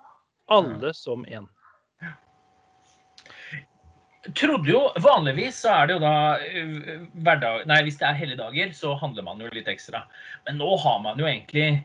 Alle 0.49 0.93
som 0.95 1.25
én. 1.25 1.49
Trodde 4.35 4.71
jo, 4.71 4.81
Vanligvis 5.05 5.61
så 5.63 5.75
er 5.75 5.87
det 5.87 5.97
jo 5.97 6.03
da 6.03 6.15
øh, 6.43 7.05
hverdag... 7.23 7.67
Nei, 7.71 7.83
hvis 7.87 7.99
det 8.01 8.09
er 8.09 8.19
helligdager, 8.19 8.73
så 8.75 8.95
handler 8.99 9.27
man 9.27 9.43
jo 9.43 9.51
litt 9.55 9.69
ekstra. 9.71 10.03
Men 10.49 10.59
nå 10.63 10.71
har 10.83 10.99
man 11.05 11.21
jo 11.21 11.29
egentlig 11.29 11.85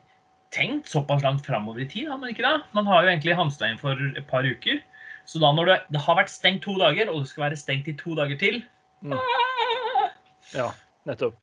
tenkt 0.55 0.89
såpass 0.91 1.23
langt 1.23 1.45
framover 1.45 1.83
i 1.83 1.89
tid, 1.91 2.09
har 2.11 2.19
man 2.19 2.33
ikke 2.33 2.43
det? 2.47 2.57
Man 2.75 2.89
har 2.89 3.03
jo 3.03 3.11
egentlig 3.13 3.37
hamstra 3.37 3.69
inn 3.71 3.79
for 3.79 3.99
et 4.09 4.25
par 4.31 4.47
uker. 4.47 4.81
Så 5.29 5.39
da 5.39 5.51
når 5.55 5.69
det, 5.69 5.77
det 5.93 6.01
har 6.03 6.17
vært 6.17 6.33
stengt 6.33 6.65
to 6.65 6.75
dager, 6.81 7.11
og 7.11 7.21
det 7.21 7.31
skal 7.31 7.45
være 7.45 7.59
stengt 7.59 7.91
i 7.91 7.97
to 7.99 8.17
dager 8.19 8.39
til 8.41 8.63
Mm. 9.01 9.17
ah, 9.17 10.09
Ja, 10.53 10.67
nettopp. 11.09 11.33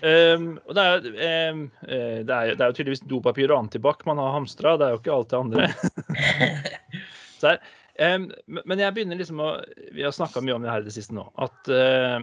Um, 0.00 0.58
og 0.64 0.76
det 0.76 0.84
er, 0.84 1.50
um, 1.52 1.62
eh, 1.84 2.20
det, 2.24 2.34
er, 2.34 2.54
det 2.56 2.64
er 2.64 2.70
jo 2.70 2.76
tydeligvis 2.76 3.02
dopapir 3.08 3.52
og 3.52 3.66
antibac 3.66 4.00
man 4.08 4.20
har 4.20 4.32
hamstra, 4.32 4.78
det 4.80 4.86
er 4.86 4.94
jo 4.94 5.00
ikke 5.00 5.12
alt 5.12 5.32
det 5.32 5.40
andre. 5.40 5.68
Så 7.40 7.52
her, 7.52 7.60
men- 8.00 8.80
jeg 8.80 8.94
begynner 8.96 9.18
liksom 9.20 9.42
å 9.44 9.48
Vi 9.92 10.02
har 10.02 10.14
snakka 10.16 10.40
mye 10.40 10.54
om 10.56 10.62
det 10.64 10.70
her 10.72 10.80
i 10.80 10.88
det 10.88 10.94
siste 10.94 11.14
nå. 11.16 11.26
At 11.36 11.68
uh, 11.68 12.22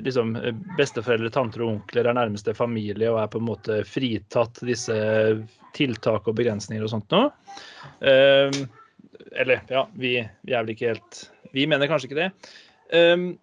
liksom 0.00 0.32
besteforeldre, 0.78 1.30
tanter 1.32 1.64
og 1.64 1.74
onkler 1.74 2.08
er 2.08 2.16
nærmeste 2.16 2.54
familie 2.56 3.10
og 3.12 3.20
er 3.22 3.30
på 3.32 3.40
en 3.40 3.48
måte 3.48 3.82
fritatt 3.88 4.62
disse 4.64 4.96
tiltak 5.76 6.28
og 6.28 6.36
begrensninger 6.38 6.84
og 6.84 6.92
sånt 6.92 7.12
nå. 7.12 7.22
Um, 8.00 8.58
eller 9.34 9.64
ja, 9.68 9.86
vi, 9.92 10.18
vi 10.42 10.54
er 10.54 10.64
vel 10.64 10.74
ikke 10.74 10.92
helt 10.92 11.24
Vi 11.54 11.66
mener 11.70 11.90
kanskje 11.90 12.10
ikke 12.10 12.22
det. 12.22 12.30
Um, 12.94 13.34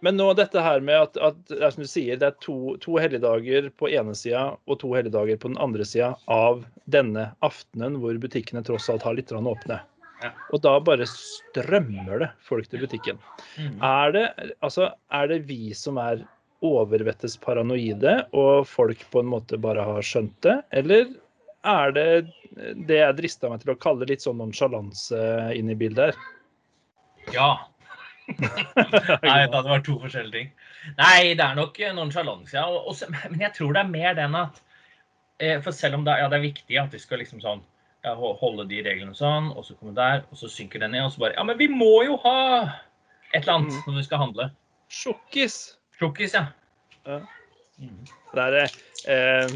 men 0.00 0.16
nå 0.16 0.30
dette 0.32 0.62
her 0.64 0.80
med 0.80 0.96
at, 0.96 1.18
at 1.20 1.40
det 1.50 1.60
er 1.60 1.74
som 1.74 1.84
du 1.84 1.90
sier, 1.90 2.16
det 2.16 2.30
er 2.30 2.36
to, 2.40 2.76
to 2.80 2.96
helligdager 2.96 3.68
på 3.76 3.90
ene 3.92 4.14
sida 4.16 4.46
og 4.64 4.78
to 4.80 4.94
helligdager 4.96 5.36
på 5.40 5.50
den 5.52 5.60
andre 5.60 5.84
sida 5.84 6.14
av 6.32 6.62
denne 6.88 7.28
aftenen 7.44 7.98
hvor 8.00 8.16
butikkene 8.22 8.64
tross 8.64 8.88
alt 8.92 9.04
har 9.04 9.18
litt 9.18 9.32
åpne. 9.32 9.80
Og 10.52 10.60
da 10.64 10.74
bare 10.84 11.06
strømmer 11.08 12.24
det 12.24 12.28
folk 12.44 12.68
til 12.68 12.84
butikken. 12.84 13.18
mm. 13.56 13.80
Er 13.86 14.12
det, 14.16 14.26
altså, 14.60 14.90
er 15.12 15.30
det 15.32 15.42
vi 15.48 15.72
som 15.76 16.00
er 16.02 16.24
overvettes 16.66 17.38
paranoide, 17.40 18.18
og 18.36 18.66
folk 18.68 19.02
på 19.12 19.22
en 19.22 19.30
måte 19.32 19.58
bare 19.60 19.84
har 19.86 20.04
skjønt 20.04 20.36
det? 20.44 20.58
Eller 20.76 21.08
er 21.64 21.92
det 21.96 22.08
det 22.88 22.98
jeg 23.00 23.16
drista 23.18 23.50
meg 23.50 23.62
til 23.62 23.74
å 23.74 23.80
kalle 23.80 24.08
litt 24.08 24.24
sånn 24.24 24.40
nonsjalanse 24.40 25.20
inn 25.56 25.72
i 25.72 25.78
bildet 25.78 26.10
her? 26.10 26.22
Ja. 27.34 27.50
Nei, 29.24 29.40
det 29.50 29.62
var 29.66 29.84
to 29.84 29.96
forskjellige 30.02 30.36
ting. 30.36 30.50
Nei, 30.98 31.32
det 31.36 31.44
er 31.44 31.56
nok 31.58 31.80
nonsjalanse, 31.96 32.56
ja. 32.56 33.10
Men 33.32 33.42
jeg 33.42 33.54
tror 33.56 33.74
det 33.76 33.82
er 33.82 33.92
mer 33.92 34.16
den 34.16 34.36
at 34.38 34.60
eh, 35.40 35.58
For 35.60 35.74
selv 35.76 35.98
om 35.98 36.06
det, 36.06 36.16
ja, 36.20 36.28
det 36.30 36.38
er 36.38 36.46
viktig 36.48 36.78
at 36.80 36.94
vi 36.94 37.02
skal 37.02 37.20
liksom 37.22 37.42
sånn 37.44 37.64
ja, 38.04 38.14
holde 38.16 38.64
de 38.70 38.80
reglene 38.86 39.14
sånn, 39.16 39.50
og 39.56 39.64
så 39.66 39.74
komme 39.76 39.92
der, 39.96 40.22
og 40.30 40.38
så 40.40 40.48
synker 40.48 40.80
den 40.80 40.94
ned, 40.96 41.04
og 41.08 41.12
så 41.12 41.24
bare 41.26 41.34
Ja, 41.36 41.44
men 41.44 41.58
vi 41.60 41.68
må 41.68 42.02
jo 42.06 42.16
ha 42.24 42.36
et 43.34 43.42
eller 43.42 43.58
annet 43.58 43.74
Mm. 43.76 43.82
når 43.86 43.96
vi 44.00 44.04
skal 44.06 44.18
handle. 44.24 44.50
Sjokkis! 44.90 45.58
Sjokkis, 46.00 46.34
ja. 46.34 46.46
Ja. 47.06 47.20
Mm. 47.80 48.00
Det 48.34 48.42
er 48.46 48.56
eh, 48.60 49.48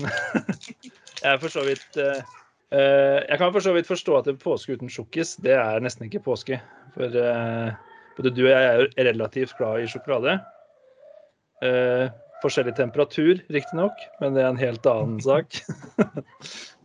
Jeg 1.24 1.32
er 1.32 1.38
for 1.40 1.48
så 1.52 1.64
vidt 1.64 1.96
eh, 2.00 2.20
eh, 2.72 3.20
Jeg 3.28 3.38
kan 3.40 3.52
for 3.52 3.60
så 3.64 3.72
vidt 3.74 3.88
forstå 3.88 4.18
at 4.18 4.24
det 4.28 4.34
er 4.36 4.42
påske 4.44 4.76
uten 4.76 4.88
sjokkis, 4.92 5.36
det 5.44 5.52
er 5.56 5.80
nesten 5.84 6.06
ikke 6.08 6.22
påske. 6.24 6.60
For 6.94 7.04
eh, 7.20 7.72
både 8.16 8.30
du 8.36 8.44
og 8.46 8.52
jeg 8.52 8.68
er 8.68 8.80
jo 8.82 8.88
relativt 9.08 9.56
glad 9.58 9.82
i 9.82 9.88
sjokolade. 9.90 10.36
Eh, 11.64 12.06
forskjellig 12.44 12.74
temperatur, 12.76 13.40
riktignok, 13.50 13.96
men 14.20 14.34
det 14.36 14.44
er 14.44 14.52
en 14.52 14.60
helt 14.60 14.86
annen 14.86 15.20
sak. 15.28 15.58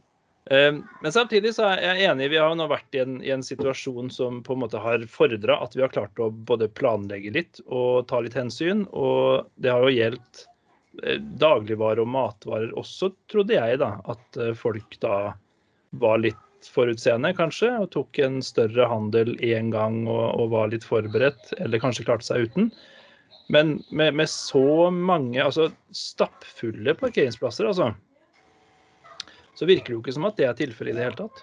Eh, 0.50 0.76
men 1.02 1.12
samtidig 1.14 1.54
så 1.56 1.68
er 1.70 1.84
jeg 1.84 2.10
enig, 2.10 2.32
vi 2.34 2.40
har 2.42 2.56
nå 2.58 2.66
vært 2.72 2.96
i 2.98 3.04
en, 3.04 3.20
i 3.22 3.30
en 3.36 3.46
situasjon 3.46 4.10
som 4.14 4.42
på 4.46 4.56
en 4.56 4.64
måte 4.64 4.82
har 4.82 5.06
fordra 5.12 5.60
at 5.62 5.78
vi 5.78 5.84
har 5.86 5.94
klart 5.94 6.18
å 6.18 6.32
både 6.34 6.72
planlegge 6.74 7.34
litt 7.36 7.62
og 7.68 8.08
ta 8.10 8.24
litt 8.26 8.38
hensyn. 8.38 8.88
Og 8.90 9.46
det 9.62 9.70
har 9.74 9.86
jo 9.86 9.94
gjeldt 9.94 10.44
eh, 11.04 11.22
dagligvarer 11.22 12.02
og 12.02 12.14
matvarer 12.16 12.74
også, 12.82 13.12
trodde 13.30 13.60
jeg, 13.60 13.78
da. 13.84 13.94
At 14.10 14.42
eh, 14.42 14.56
folk 14.58 14.98
da 15.06 15.36
var 16.02 16.24
litt 16.26 16.46
forutseende, 16.66 17.32
kanskje, 17.38 17.70
og 17.84 17.92
tok 17.94 18.20
en 18.26 18.42
større 18.44 18.90
handel 18.90 19.36
én 19.46 19.70
gang 19.72 20.02
og, 20.10 20.26
og, 20.34 20.50
var 20.52 20.74
litt 20.74 20.84
forberedt, 20.84 21.54
eller 21.62 21.82
kanskje 21.82 22.10
klarte 22.10 22.28
seg 22.28 22.50
uten. 22.50 22.72
Men 23.54 23.78
med, 23.90 24.18
med 24.18 24.30
så 24.30 24.90
mange, 24.94 25.40
altså 25.42 25.70
stappfulle 25.96 26.98
parkeringsplasser, 26.98 27.70
altså 27.70 27.94
så 29.60 29.68
virker 29.68 29.92
det 29.92 29.98
jo 29.98 30.04
ikke 30.04 30.16
som 30.16 30.28
at 30.30 30.38
det 30.40 30.46
er 30.48 30.56
tilfellet 30.56 30.94
i 30.94 31.00
det 31.00 31.08
hele 31.10 31.20
tatt. 31.20 31.42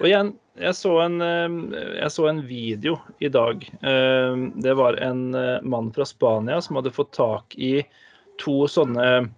Og 0.00 0.08
igjen, 0.08 0.30
jeg 0.58 0.76
så, 0.78 0.94
en, 1.04 1.18
eh, 1.22 1.58
jeg 1.98 2.14
så 2.14 2.24
en 2.30 2.40
video 2.48 2.96
i 3.20 3.28
dag. 3.28 3.66
Eh, 3.84 4.38
det 4.64 4.74
var 4.78 4.96
en 5.04 5.26
eh, 5.38 5.60
mann 5.62 5.92
fra 5.94 6.06
Spania 6.08 6.60
som 6.64 6.80
hadde 6.80 6.94
fått 6.94 7.12
tak 7.14 7.54
i 7.60 7.76
to 8.42 8.64
sånne 8.66 9.28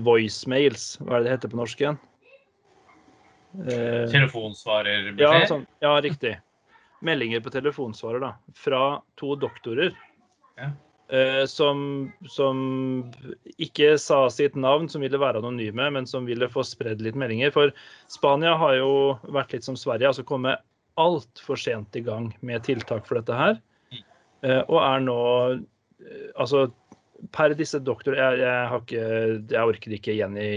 voicemails. 0.00 0.94
Hva 1.02 1.18
er 1.18 1.20
det 1.20 1.26
det 1.26 1.34
heter 1.34 1.50
på 1.52 1.58
norsk 1.58 1.82
igjen? 1.82 1.98
Telefonsvarerbeskjed? 4.14 5.20
Ja, 5.20 5.50
sånn, 5.50 5.66
ja, 5.84 5.90
riktig. 6.00 6.38
Meldinger 7.04 7.42
på 7.44 7.52
telefonsvarer, 7.52 8.22
da. 8.24 8.30
Fra 8.56 8.86
to 9.20 9.34
doktorer. 9.36 9.92
Ja. 10.56 10.70
Eh, 11.12 11.44
som, 11.46 12.12
som, 12.24 12.60
ikke 13.60 13.98
sa 14.00 14.22
sitt 14.32 14.54
navn, 14.56 14.86
som 14.88 15.02
ville 15.04 15.18
være 15.20 15.42
anonyme, 15.42 15.90
men 15.92 16.06
som 16.08 16.24
ville 16.24 16.48
få 16.48 16.64
spredd 16.64 17.02
litt 17.04 17.18
meldinger. 17.20 17.52
For 17.52 17.72
Spania 18.12 18.54
har 18.56 18.78
jo 18.78 18.92
vært 19.28 19.52
litt 19.52 19.66
som 19.68 19.76
Sverige, 19.76 20.08
altså 20.08 20.24
kommet 20.24 20.64
altfor 21.00 21.60
sent 21.60 21.98
i 22.00 22.04
gang 22.06 22.30
med 22.40 22.64
tiltak 22.64 23.04
for 23.04 23.20
dette 23.20 23.36
her. 23.36 23.60
Eh, 23.92 24.62
og 24.62 24.78
er 24.80 25.04
nå 25.04 25.18
eh, 25.52 26.30
Altså 26.32 26.70
per 27.30 27.52
disse 27.60 27.78
doktor... 27.84 28.16
jeg, 28.16 28.40
jeg, 28.40 28.80
ikke, 28.80 29.04
jeg, 29.52 29.60
orker 29.60 29.92
ikke 29.94 30.16
gjengi 30.16 30.48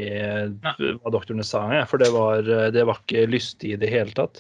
hva 0.64 1.12
doktorene 1.14 1.44
sa, 1.46 1.68
for 1.86 2.02
det 2.02 2.08
var, 2.16 2.48
det 2.74 2.88
var 2.88 3.04
ikke 3.04 3.28
lystig 3.30 3.76
i 3.76 3.78
det 3.78 3.92
hele 3.92 4.16
tatt. 4.18 4.40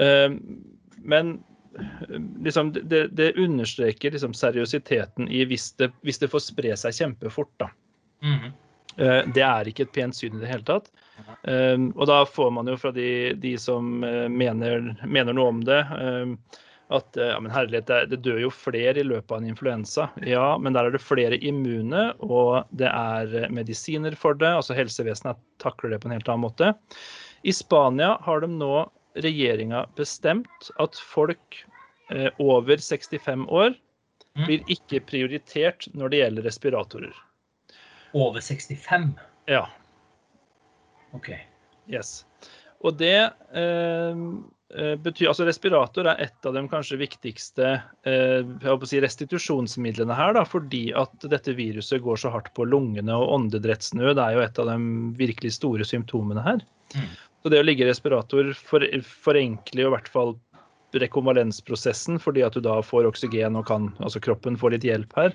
Men 0.00 1.34
liksom, 2.44 2.72
det, 2.72 3.08
det, 3.16 3.32
understreker 3.36 4.14
liksom 4.14 4.34
seriøsiteten 4.34 5.28
i 5.28 5.44
hvis 5.48 5.72
det, 5.80 5.90
hvis 6.06 6.20
det, 6.22 6.30
får 6.32 6.44
spre 6.46 6.76
seg 6.78 6.96
kjempefort. 6.96 7.52
da. 7.62 7.70
Mm. 8.24 8.50
Det 9.32 9.42
er 9.46 9.68
ikke 9.70 9.86
et 9.86 9.92
pent 9.94 10.16
syn 10.16 10.34
i 10.36 10.42
det 10.42 10.50
hele 10.50 10.66
tatt. 10.66 10.90
Um, 11.46 11.86
og 11.94 12.08
da 12.10 12.18
får 12.28 12.50
man 12.52 12.68
jo 12.68 12.74
fra 12.80 12.90
de, 12.92 13.32
de 13.38 13.54
som 13.60 14.02
uh, 14.02 14.26
mener, 14.28 14.90
mener, 15.06 15.36
noe 15.36 15.52
om 15.54 15.62
det, 15.64 15.78
at 16.90 17.16
ja, 17.16 17.36
men 17.38 17.52
herlighet, 17.54 17.86
det, 18.10 18.18
dør 18.26 18.40
jo 18.42 18.50
flere 18.50 18.98
i 18.98 19.06
løpet 19.06 19.30
av 19.30 19.38
en 19.38 19.48
influensa. 19.52 20.08
Ja, 20.26 20.58
men 20.58 20.74
der 20.74 20.88
er 20.88 20.96
det 20.96 21.02
flere 21.04 21.38
immune, 21.38 22.08
og 22.18 22.66
det 22.76 22.90
er 22.90 23.46
medisiner 23.54 24.16
for 24.18 24.34
det. 24.34 24.50
altså 24.58 24.74
Helsevesenet 24.74 25.38
takler 25.62 25.94
det 25.94 26.00
på 26.02 26.10
en 26.10 26.16
helt 26.18 26.28
annen 26.28 26.48
måte. 26.48 26.72
I 27.46 27.54
Spania 27.54 28.16
har 28.26 28.42
de 28.42 28.50
nå 28.50 28.88
regjeringa 29.18 29.84
bestemt 29.96 30.70
at 30.82 30.98
folk 31.12 31.60
eh, 31.62 31.69
over 32.42 32.80
65 32.82 33.44
år 33.48 33.74
mm. 34.36 34.46
blir 34.46 34.72
ikke 34.72 35.02
prioritert 35.06 35.86
når 35.94 36.12
det 36.12 36.22
gjelder 36.22 36.48
respiratorer. 36.48 37.20
Over 38.16 38.42
65? 38.42 39.12
Ja. 39.50 39.66
OK. 41.14 41.30
Yes. 41.90 42.24
Og 42.86 42.96
det 42.96 43.18
eh, 43.20 44.20
eh, 44.74 44.94
betyr 45.04 45.30
Altså 45.30 45.46
respirator 45.46 46.08
er 46.08 46.22
et 46.24 46.48
av 46.48 46.56
de 46.56 46.62
kanskje 46.70 47.00
viktigste 47.00 47.72
eh, 48.08 48.84
si 48.88 49.00
restitusjonsmidlene 49.04 50.16
her, 50.16 50.34
da, 50.38 50.44
fordi 50.48 50.88
at 50.96 51.28
dette 51.30 51.54
viruset 51.58 52.02
går 52.02 52.22
så 52.22 52.32
hardt 52.32 52.52
på 52.56 52.66
lungene, 52.68 53.16
og 53.16 53.34
åndedrettsnød 53.36 54.18
er 54.18 54.36
jo 54.36 54.44
et 54.46 54.62
av 54.62 54.70
de 54.72 54.78
virkelig 55.20 55.58
store 55.58 55.86
symptomene 55.86 56.44
her. 56.46 56.62
Mm. 56.96 57.10
Så 57.40 57.52
det 57.52 57.60
å 57.60 57.64
ligge 57.64 57.86
i 57.86 57.88
respirator 57.88 58.52
for, 58.56 58.84
forenkler 59.24 59.84
jo 59.84 59.90
i 59.90 59.94
hvert 59.94 60.10
fall 60.12 60.34
rekonvalensprosessen, 60.92 62.18
fordi 62.22 62.42
at 62.46 62.56
du 62.56 62.64
da 62.64 62.80
får 62.82 63.08
oksygen 63.10 63.58
og 63.58 63.66
kan, 63.68 63.90
altså 64.02 64.22
kroppen 64.22 64.58
får 64.60 64.76
litt 64.76 64.86
hjelp 64.88 65.16
her. 65.18 65.34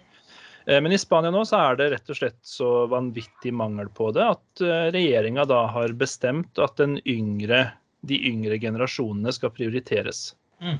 Eh, 0.65 0.81
men 0.81 0.91
i 0.91 0.99
Spania 0.99 1.31
nå 1.31 1.45
så 1.45 1.61
er 1.61 1.79
det 1.79 1.89
rett 1.93 2.11
og 2.11 2.19
slett 2.19 2.39
så 2.45 2.69
vanvittig 2.91 3.53
mangel 3.53 3.89
på 3.93 4.11
det 4.15 4.25
at 4.25 4.65
eh, 4.65 4.87
regjeringa 4.95 5.45
da 5.49 5.65
har 5.71 5.95
bestemt 5.97 6.59
at 6.61 6.81
yngre, 6.81 7.65
de 8.05 8.19
yngre 8.29 8.59
generasjonene 8.61 9.33
skal 9.35 9.53
prioriteres. 9.55 10.27
Mm. 10.63 10.79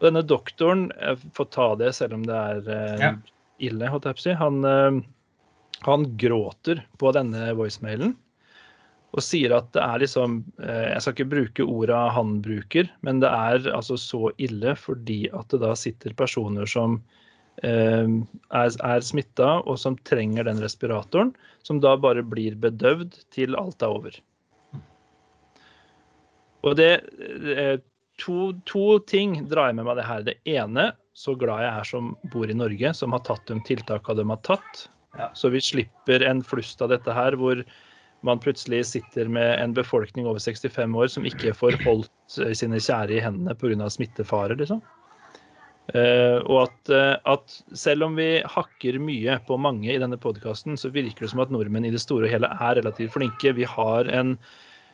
Og 0.00 0.08
denne 0.08 0.24
doktoren, 0.26 0.88
jeg 0.98 1.34
får 1.36 1.50
ta 1.54 1.68
det 1.78 1.92
selv 1.98 2.18
om 2.18 2.26
det 2.26 2.38
er 2.38 2.72
eh, 2.74 3.06
ja. 3.06 3.14
ille, 3.70 3.90
holdt 3.92 4.10
jeg 4.10 4.18
på 4.18 4.24
å 4.24 4.26
si, 4.26 4.36
han, 4.40 5.02
han 5.86 6.10
gråter 6.18 6.82
på 6.98 7.14
denne 7.14 7.52
voicemailen 7.58 8.16
og 9.12 9.24
sier 9.24 9.52
at 9.52 9.68
det 9.76 9.82
er 9.84 10.00
liksom 10.00 10.38
eh, 10.64 10.88
Jeg 10.94 11.02
skal 11.04 11.16
ikke 11.16 11.32
bruke 11.34 11.66
orda 11.68 12.06
han 12.16 12.38
bruker, 12.44 12.88
men 13.04 13.20
det 13.20 13.28
er 13.28 13.68
altså 13.74 13.98
så 14.00 14.30
ille 14.40 14.74
fordi 14.78 15.26
at 15.36 15.52
det 15.52 15.60
da 15.64 15.74
sitter 15.76 16.16
personer 16.16 16.68
som 16.68 16.96
eh, 17.64 18.08
er, 18.08 18.72
er 18.72 19.04
smitta, 19.04 19.58
og 19.60 19.76
som 19.80 19.98
trenger 20.08 20.48
den 20.48 20.62
respiratoren, 20.64 21.34
som 21.66 21.82
da 21.84 21.94
bare 22.00 22.24
blir 22.24 22.56
bedøvd 22.56 23.20
til 23.36 23.58
alt 23.60 23.84
er 23.84 23.98
over. 24.00 24.16
Og 26.62 26.78
det 26.78 26.92
eh, 27.52 27.76
to, 28.22 28.52
to 28.68 28.96
ting 29.10 29.42
drar 29.50 29.70
jeg 29.70 29.80
med 29.80 29.88
meg 29.90 30.00
det 30.00 30.08
her. 30.08 30.26
Det 30.26 30.38
ene, 30.48 30.90
så 31.12 31.36
glad 31.36 31.66
jeg 31.66 31.72
er 31.74 31.88
som 31.92 32.12
bor 32.32 32.48
i 32.48 32.56
Norge, 32.56 32.96
som 32.96 33.12
har 33.12 33.24
tatt 33.28 33.44
de 33.50 33.60
tiltakene 33.68 34.22
de 34.22 34.28
har 34.30 34.44
tatt. 34.46 34.86
Ja. 35.18 35.28
Så 35.36 35.52
vi 35.52 35.60
slipper 35.60 36.24
en 36.24 36.40
flust 36.46 36.80
av 36.80 36.94
dette 36.94 37.12
her 37.12 37.36
hvor 37.36 37.60
man 38.22 38.40
plutselig 38.42 38.84
sitter 38.86 39.28
med 39.28 39.58
en 39.58 39.74
befolkning 39.74 40.26
over 40.30 40.40
65 40.42 40.94
år 40.98 41.10
som 41.10 41.26
ikke 41.26 41.54
får 41.58 41.78
holdt 41.82 42.40
eh, 42.40 42.54
sine 42.56 42.80
kjære 42.80 43.18
i 43.18 43.22
hendene 43.24 43.56
pga. 43.58 43.88
smittefare. 43.90 44.56
Liksom. 44.58 44.82
Uh, 45.92 46.38
og 46.46 46.68
at, 46.68 46.90
uh, 46.94 47.16
at, 47.34 47.54
selv 47.74 48.06
om 48.06 48.14
vi 48.16 48.38
hakker 48.46 49.00
mye 49.02 49.34
på 49.48 49.56
mange 49.58 49.90
i 49.90 49.98
denne 49.98 50.16
podkasten, 50.20 50.78
så 50.78 50.92
virker 50.94 51.26
det 51.26 51.32
som 51.32 51.42
at 51.42 51.50
nordmenn 51.52 51.88
i 51.88 51.90
det 51.92 52.00
store 52.00 52.28
og 52.28 52.32
hele 52.32 52.50
er 52.54 52.78
relativt 52.78 53.16
flinke. 53.16 53.52
Vi 53.58 53.66
har 53.66 54.06
en, 54.14 54.36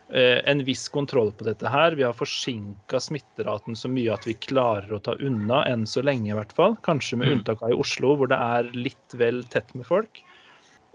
uh, 0.08 0.38
en 0.48 0.64
viss 0.66 0.86
kontroll 0.90 1.30
på 1.36 1.44
dette 1.46 1.68
her. 1.68 1.94
Vi 1.98 2.06
har 2.06 2.16
forsinka 2.16 3.02
smitteraten 3.04 3.76
så 3.76 3.92
mye 3.92 4.16
at 4.16 4.24
vi 4.26 4.38
klarer 4.48 4.96
å 4.96 5.02
ta 5.04 5.14
unna, 5.20 5.60
enn 5.68 5.84
så 5.86 6.02
lenge 6.02 6.32
i 6.32 6.38
hvert 6.40 6.56
fall. 6.56 6.78
Kanskje 6.88 7.20
med 7.20 7.28
mm. 7.28 7.36
unntak 7.36 7.62
av 7.62 7.76
i 7.76 7.80
Oslo, 7.84 8.16
hvor 8.16 8.32
det 8.32 8.40
er 8.40 8.72
litt 8.72 9.20
vel 9.20 9.44
tett 9.52 9.76
med 9.76 9.86
folk. 9.86 10.24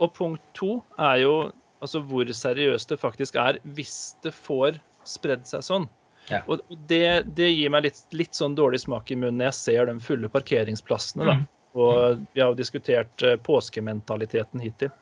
Og 0.02 0.18
punkt 0.18 0.44
to 0.58 0.80
er 0.98 1.22
jo 1.22 1.36
Altså 1.84 2.02
hvor 2.08 2.30
seriøst 2.30 2.94
det 2.94 3.00
faktisk 3.02 3.38
er 3.40 3.60
hvis 3.78 4.16
det 4.24 4.32
får 4.36 4.80
spredd 5.08 5.44
seg 5.50 5.66
sånn. 5.66 5.90
Ja. 6.30 6.40
Og 6.48 6.62
det, 6.88 7.26
det, 7.36 7.50
gir 7.52 7.72
meg 7.74 7.90
litt, 7.90 8.00
litt, 8.16 8.32
sånn 8.38 8.56
dårlig 8.56 8.80
smak 8.86 9.12
i 9.12 9.18
munnen 9.20 9.42
når 9.42 9.52
jeg 9.52 9.60
ser 9.60 9.90
de 9.90 9.98
fulle 10.04 10.30
parkeringsplassene. 10.32 11.28
da. 11.28 11.36
Mm. 11.42 11.50
Og 11.74 12.24
vi 12.32 12.44
har 12.44 12.54
jo 12.54 12.60
diskutert 12.60 13.26
uh, 13.26 13.36
påskementaliteten 13.44 14.64
hittil. 14.64 14.94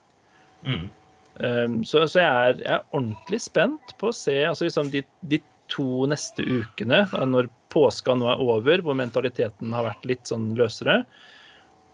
Mm. 0.65 0.87
Um, 1.41 1.77
så, 1.85 2.07
så 2.09 2.23
jeg, 2.23 2.31
er, 2.31 2.57
jeg, 2.63 2.73
er, 2.79 2.87
ordentlig 2.95 3.41
spent 3.43 3.93
på 4.01 4.09
å 4.09 4.15
se 4.15 4.35
altså 4.47 4.67
liksom 4.67 4.89
de, 4.93 5.03
de 5.31 5.41
to 5.71 6.05
neste 6.09 6.43
ukene, 6.43 7.05
når 7.27 7.49
påska 7.71 8.15
nå 8.17 8.27
er 8.33 8.41
over, 8.43 8.83
hvor 8.83 8.97
mentaliteten 8.99 9.71
har 9.75 9.87
vært 9.87 10.07
litt 10.09 10.27
sånn 10.27 10.51
løsere, 10.59 11.01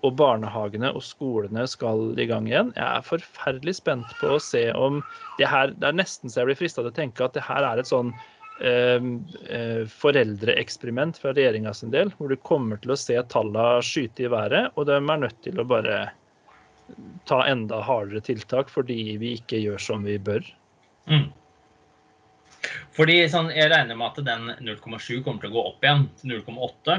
og 0.08 0.16
barnehagene 0.20 0.94
og 0.96 1.04
skolene 1.06 1.66
skal 1.70 2.14
i 2.20 2.28
gang 2.30 2.48
igjen. 2.50 2.72
Jeg 2.78 2.88
er 2.88 3.06
forferdelig 3.06 3.78
spent 3.80 4.10
på 4.22 4.36
å 4.36 4.42
se 4.42 4.68
om 4.78 5.02
det 5.38 5.50
her 5.52 5.74
Det 5.76 5.90
er 5.90 6.00
nesten 6.00 6.32
så 6.32 6.42
jeg 6.42 6.52
blir 6.52 6.60
frista 6.64 6.84
til 6.84 6.92
å 6.92 6.98
tenke 6.98 7.26
at 7.26 7.36
det 7.38 7.46
her 7.46 7.66
er 7.68 7.82
et 7.82 7.90
sånn 7.90 8.14
eh, 8.62 9.10
eh, 9.54 9.84
foreldreeksperiment 9.92 11.20
fra 11.22 11.34
regjeringa 11.36 11.74
sin 11.78 11.94
del, 11.94 12.14
hvor 12.18 12.32
du 12.32 12.38
kommer 12.40 12.80
til 12.84 12.96
å 12.96 13.00
se 13.00 13.18
tallene 13.34 13.84
skyte 13.86 14.26
i 14.26 14.32
været, 14.32 14.72
og 14.76 14.88
de 14.90 14.98
er 14.98 15.26
nødt 15.26 15.42
til 15.46 15.60
å 15.62 15.68
bare 15.68 16.08
ta 17.28 17.42
enda 17.48 17.82
hardere 17.84 18.24
tiltak 18.24 18.72
fordi 18.72 19.18
vi 19.20 19.34
ikke 19.38 19.60
gjør 19.60 19.82
som 19.90 20.08
vi 20.08 20.16
bør. 20.20 20.46
Mm. 21.12 21.28
Fordi 22.98 23.18
sånn, 23.32 23.52
Jeg 23.54 23.70
regner 23.72 23.96
med 23.96 24.08
at 24.08 24.26
den 24.26 24.50
0,7 24.66 25.22
kommer 25.24 25.44
til 25.44 25.52
å 25.52 25.56
gå 25.56 25.64
opp 25.72 25.86
igjen 25.86 26.08
til 26.20 26.40
0,8. 26.40 26.98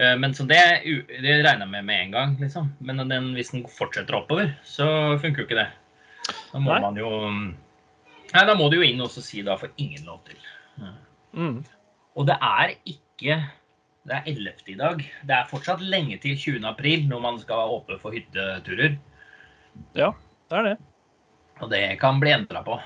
Eh, 0.00 0.16
men 0.16 0.34
så 0.34 0.46
det, 0.48 0.60
det 1.20 1.34
regner 1.44 1.66
jeg 1.66 1.72
med 1.74 1.84
med 1.84 2.04
en 2.04 2.14
gang, 2.14 2.36
liksom. 2.40 2.70
Men 2.78 3.02
den, 3.10 3.32
hvis 3.36 3.52
den 3.52 3.66
fortsetter 3.68 4.16
oppover, 4.16 4.54
så 4.64 4.86
funker 5.20 5.44
jo 5.44 5.48
ikke 5.48 5.60
det. 5.60 5.68
Da 6.52 6.62
må 6.62 6.72
Nei. 6.72 6.80
man 6.84 7.00
jo 7.00 7.10
Nei, 8.30 8.42
da 8.46 8.54
må 8.54 8.68
du 8.70 8.78
jo 8.78 8.86
inn 8.86 9.00
og 9.02 9.10
si 9.10 9.42
da 9.42 9.56
får 9.58 9.72
ingen 9.82 10.04
lov 10.06 10.20
til. 10.28 10.38
Mm. 11.34 11.56
Og 12.18 12.26
det 12.28 12.36
er 12.40 12.76
ikke 12.88 13.40
Det 14.08 14.16
er 14.16 14.28
11. 14.30 14.62
i 14.72 14.74
dag. 14.78 15.02
Det 15.28 15.34
er 15.36 15.48
fortsatt 15.50 15.82
lenge 15.84 16.16
til 16.22 16.38
20. 16.38 16.62
april 16.66 17.02
når 17.10 17.20
man 17.20 17.36
skal 17.42 17.74
åpne 17.74 17.98
for 18.00 18.16
hytteturer. 18.16 18.94
Ja, 19.98 20.08
det 20.48 20.56
er 20.56 20.64
det. 20.70 20.76
Og 21.60 21.68
det 21.70 21.82
kan 22.00 22.22
bli 22.22 22.32
endra 22.32 22.62
på. 22.64 22.78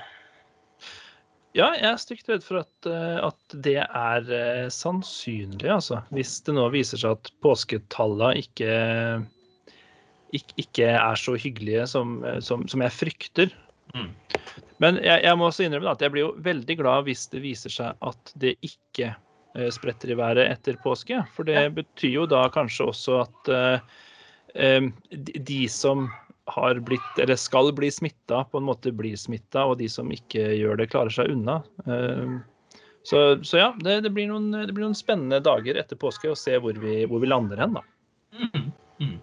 Ja, 1.55 1.69
jeg 1.77 1.87
er 1.87 1.99
stygt 2.01 2.27
redd 2.27 2.43
for 2.43 2.59
at, 2.65 2.87
eh, 2.89 3.17
at 3.23 3.53
det 3.63 3.77
er 3.79 4.31
eh, 4.35 4.65
sannsynlig, 4.73 5.69
altså. 5.71 6.01
Hvis 6.11 6.41
det 6.43 6.55
nå 6.57 6.65
viser 6.73 6.99
seg 6.99 7.15
at 7.15 7.31
påsketallene 7.45 8.41
ikke, 8.41 8.71
ikke, 10.35 10.57
ikke 10.65 10.89
er 10.91 11.21
så 11.21 11.37
hyggelige 11.39 11.85
som, 11.87 12.17
eh, 12.27 12.41
som, 12.43 12.65
som 12.71 12.83
jeg 12.83 12.95
frykter. 12.97 13.55
Mm. 13.95 14.09
Men 14.83 14.99
jeg, 14.99 15.23
jeg 15.23 15.39
må 15.39 15.47
også 15.47 15.63
innrømme 15.63 15.95
at 15.95 16.03
jeg 16.03 16.11
blir 16.11 16.25
jo 16.25 16.33
veldig 16.43 16.77
glad 16.81 17.07
hvis 17.07 17.23
det 17.31 17.45
viser 17.45 17.71
seg 17.71 18.03
at 18.03 18.35
det 18.41 18.57
ikke 18.65 19.13
spretter 19.71 20.11
i 20.11 20.17
været 20.19 20.49
etter 20.49 20.75
påske. 20.83 21.21
For 21.31 21.47
det 21.47 21.69
betyr 21.77 22.11
jo 22.11 22.25
da 22.27 22.41
kanskje 22.51 22.89
også 22.91 23.21
at 23.21 23.51
de, 24.51 25.39
de 25.47 25.61
som 25.71 26.09
har 26.47 26.79
blitt, 26.85 27.19
eller 27.19 27.35
skal 27.35 27.71
bli 27.73 27.87
smitta, 27.91 28.43
på 28.51 28.57
en 28.61 28.67
måte 28.67 28.91
blir 28.93 29.15
smitta, 29.17 29.63
og 29.65 29.79
de 29.79 29.87
som 29.89 30.11
ikke 30.13 30.43
gjør 30.59 30.77
det, 30.77 30.89
klarer 30.91 31.09
seg 31.13 31.31
unna. 31.33 31.61
Eh, 31.87 32.35
Så, 33.05 33.19
så 33.45 33.57
ja, 33.59 33.67
det, 33.85 33.99
det, 34.01 34.09
blir 34.15 34.25
noen, 34.31 34.47
det 34.65 34.73
blir 34.73 34.81
noen 34.87 34.97
spennende 34.97 35.37
dager 35.45 35.77
etter 35.77 35.93
påske 36.01 36.31
å 36.31 36.37
se 36.37 36.55
hvor 36.57 36.73
vi, 36.81 37.03
hvor 37.05 37.21
vi 37.21 37.27
lander 37.29 37.59
hen, 37.61 37.75
da. 37.77 37.83
Mm. 38.33 38.71
Mm. 38.97 39.19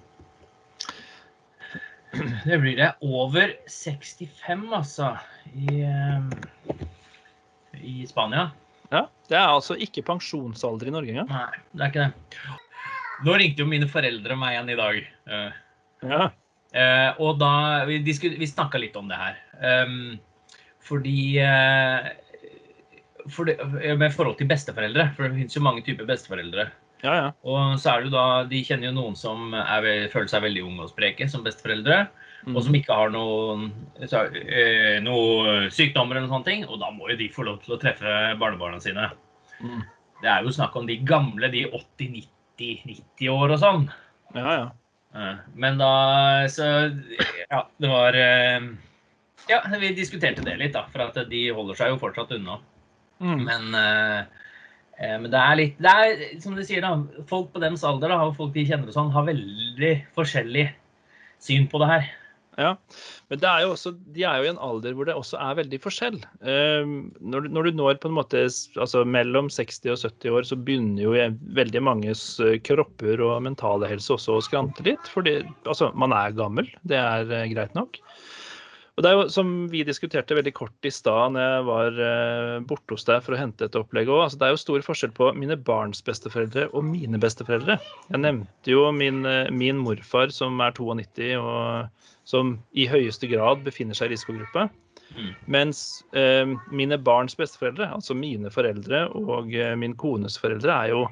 Det 2.44 2.58
blir 2.62 2.76
det. 2.76 2.92
Over 3.02 3.54
65, 3.66 4.68
altså, 4.76 5.08
i, 5.56 5.80
eh, 5.82 6.76
i 7.80 8.06
Spania. 8.06 8.50
Ja, 8.92 9.06
Det 9.26 9.38
er 9.38 9.48
altså 9.48 9.74
ikke 9.80 10.04
pensjonsalder 10.04 10.90
i 10.90 10.94
Norge 10.94 11.14
engang. 11.14 11.30
Nei, 11.32 11.62
det 11.72 11.82
er 11.86 11.90
ikke 11.90 12.06
det. 12.06 12.56
Nå 13.26 13.34
ringte 13.40 13.64
jo 13.64 13.70
mine 13.70 13.88
foreldre 13.90 14.36
meg 14.36 14.54
igjen 14.58 14.72
i 14.74 14.78
dag. 14.78 15.02
eh, 15.26 15.60
Ja. 16.06 16.30
Eh, 16.72 17.20
og 17.20 17.36
da 17.36 17.84
Vi, 17.88 17.98
vi 18.00 18.48
snakka 18.48 18.80
litt 18.80 18.96
om 18.96 19.10
det 19.10 19.18
her. 19.20 19.40
Um, 19.60 20.16
fordi 20.82 21.38
eh, 21.38 22.08
for 23.30 23.46
det, 23.46 23.58
Med 23.98 24.14
forhold 24.14 24.38
til 24.40 24.48
besteforeldre, 24.50 25.10
for 25.16 25.28
det 25.28 25.36
finnes 25.36 25.56
jo 25.56 25.64
mange 25.64 25.84
typer 25.86 26.08
besteforeldre. 26.08 26.70
ja, 27.04 27.14
ja. 27.14 27.28
Og 27.44 27.78
så 27.78 27.92
er 27.92 28.00
det 28.00 28.10
jo 28.10 28.16
da, 28.16 28.26
De 28.50 28.64
kjenner 28.64 28.90
jo 28.90 28.96
noen 28.96 29.16
som 29.18 29.54
er, 29.54 30.08
føler 30.12 30.32
seg 30.32 30.44
veldig 30.46 30.66
unge 30.66 30.88
og 30.88 30.92
spreke 30.94 31.28
som 31.30 31.44
besteforeldre. 31.46 32.06
Mm. 32.42 32.56
Og 32.56 32.64
som 32.66 32.74
ikke 32.74 32.94
har 32.98 33.12
noen, 33.14 33.68
så, 34.10 34.24
eh, 34.34 34.98
noen 35.04 35.68
sykdommer 35.70 36.18
eller 36.18 36.30
sånne 36.30 36.48
ting. 36.48 36.64
Og 36.66 36.80
da 36.82 36.90
må 36.90 37.12
jo 37.12 37.20
de 37.20 37.30
få 37.30 37.46
lov 37.46 37.60
til 37.62 37.76
å 37.76 37.80
treffe 37.82 38.16
barnebarna 38.40 38.80
sine. 38.82 39.12
Mm. 39.62 39.82
Det 40.22 40.30
er 40.30 40.42
jo 40.42 40.54
snakk 40.54 40.74
om 40.78 40.88
de 40.88 40.96
gamle, 41.06 41.50
de 41.52 41.68
80-90-90 41.70 43.30
år 43.30 43.54
og 43.54 43.60
sånn. 43.62 43.90
ja, 44.34 44.48
ja. 44.56 44.70
Eh, 45.14 45.34
Men 45.54 45.78
da 45.78 46.48
Så 46.48 46.64
ja, 47.50 47.66
det 47.78 47.88
var 47.90 48.16
eh, 48.16 48.60
Ja, 49.50 49.60
vi 49.80 49.94
diskuterte 49.96 50.44
det 50.44 50.56
litt, 50.60 50.76
da. 50.76 50.86
For 50.92 51.04
at 51.04 51.18
de 51.30 51.42
holder 51.52 51.78
seg 51.78 51.92
jo 51.92 52.00
fortsatt 52.00 52.32
unna. 52.38 52.60
Mm. 53.22 53.42
Men, 53.46 53.74
eh, 53.78 55.18
men 55.18 55.30
det 55.30 55.40
er 55.40 55.58
litt 55.58 55.82
Det 55.82 55.92
er 55.92 56.40
som 56.42 56.56
du 56.56 56.62
sier, 56.66 56.84
da. 56.84 57.24
Folk 57.30 57.52
på 57.52 57.62
deres 57.62 57.84
alder 57.86 58.14
da, 58.14 58.22
og 58.26 58.36
folk 58.38 58.54
de 58.54 58.66
kjenner 58.68 58.90
og 58.90 58.96
sånn, 58.96 59.12
har 59.14 59.28
veldig 59.28 59.94
forskjellig 60.16 60.68
syn 61.42 61.68
på 61.70 61.80
det 61.82 61.90
her. 61.90 62.10
Ja, 62.60 62.74
men 63.32 63.40
er 63.48 63.64
også, 63.64 63.94
de 64.12 64.26
er 64.28 64.42
jo 64.42 64.44
i 64.44 64.50
en 64.52 64.58
alder 64.60 64.92
hvor 64.92 65.08
det 65.08 65.14
også 65.16 65.38
er 65.40 65.54
veldig 65.62 65.78
forskjell. 65.80 66.18
Eh, 66.44 66.90
når, 67.24 67.46
du- 67.46 67.54
når 67.56 67.64
du 67.70 67.78
når 67.78 68.00
på 68.02 68.10
en 68.10 68.18
måte 68.18 68.42
altså 68.44 69.06
mellom 69.08 69.48
60 69.48 69.88
og 69.94 69.96
70 70.02 70.36
år, 70.36 70.44
så 70.50 70.58
begynner 70.60 71.00
jo 71.06 71.14
veldig 71.56 71.82
manges 71.88 72.26
kropper 72.68 73.24
og 73.24 73.40
mentale 73.48 73.88
helse 73.88 74.12
også 74.18 74.36
å 74.36 74.44
skrante 74.44 74.84
litt. 74.84 75.08
Fordi 75.14 75.38
altså, 75.64 75.92
man 75.96 76.12
er 76.12 76.36
gammel, 76.36 76.68
det 76.84 77.00
er 77.00 77.32
eh, 77.32 77.48
greit 77.54 77.72
nok. 77.78 77.96
Og 78.92 79.00
det 79.00 79.08
er 79.08 79.16
jo 79.16 79.28
som 79.32 79.52
vi 79.72 79.80
diskuterte 79.88 80.36
veldig 80.36 80.52
kort 80.52 80.84
i 80.84 80.90
stad 80.92 81.32
når 81.32 81.46
jeg 81.46 81.64
var 81.70 82.00
eh, 82.04 82.56
borte 82.68 82.92
hos 82.92 83.06
deg 83.08 83.22
for 83.24 83.32
å 83.32 83.38
hente 83.40 83.64
et 83.64 83.78
opplegg 83.80 84.10
òg. 84.12 84.26
Altså, 84.26 84.36
det 84.42 84.50
er 84.50 84.52
jo 84.52 84.60
stor 84.60 84.84
forskjell 84.84 85.14
på 85.16 85.30
mine 85.40 85.56
barns 85.56 86.04
besteforeldre 86.04 86.66
og 86.76 86.84
mine 86.84 87.16
besteforeldre. 87.22 87.78
Jeg 88.12 88.20
nevnte 88.20 88.74
jo 88.74 88.84
min, 88.92 89.24
eh, 89.24 89.48
min 89.48 89.80
morfar 89.80 90.28
som 90.36 90.60
er 90.60 90.76
92 90.76 91.32
og 91.40 92.10
som 92.32 92.56
i 92.72 92.88
høyeste 92.88 93.28
grad 93.30 93.62
befinner 93.66 93.98
seg 93.98 94.10
i 94.10 94.16
risikogruppe. 94.16 94.66
Mm. 95.12 95.28
Mens 95.52 95.82
eh, 96.16 96.48
mine 96.72 96.96
barns 97.04 97.36
besteforeldre, 97.36 97.90
altså 97.92 98.16
mine 98.16 98.50
foreldre 98.52 99.04
og 99.12 99.52
eh, 99.52 99.74
min 99.76 99.96
kones 100.00 100.38
foreldre, 100.40 100.72
er 100.72 100.92
jo 100.94 101.02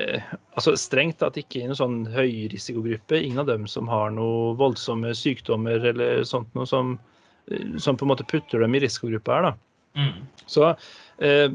eh, 0.00 0.22
altså 0.52 0.74
strengt 0.80 1.22
tatt 1.22 1.38
ikke 1.40 1.62
i 1.62 1.68
noen 1.68 1.80
sånn 1.80 1.98
høyrisikogruppe. 2.12 3.22
Ingen 3.24 3.44
av 3.44 3.48
dem 3.52 3.68
som 3.70 3.88
har 3.88 4.12
noen 4.12 4.58
voldsomme 4.60 5.14
sykdommer 5.16 5.88
eller 5.94 6.24
sånt 6.28 6.52
noe 6.58 6.68
som, 6.68 6.98
eh, 7.48 7.76
som 7.80 7.96
på 7.96 8.04
en 8.04 8.12
måte 8.12 8.28
putter 8.28 8.64
dem 8.64 8.76
i 8.76 8.84
risikogruppa 8.84 9.38
her. 9.38 9.48
da. 9.48 9.54
Mm. 9.96 10.24
Så 10.50 10.74
eh, 11.24 11.48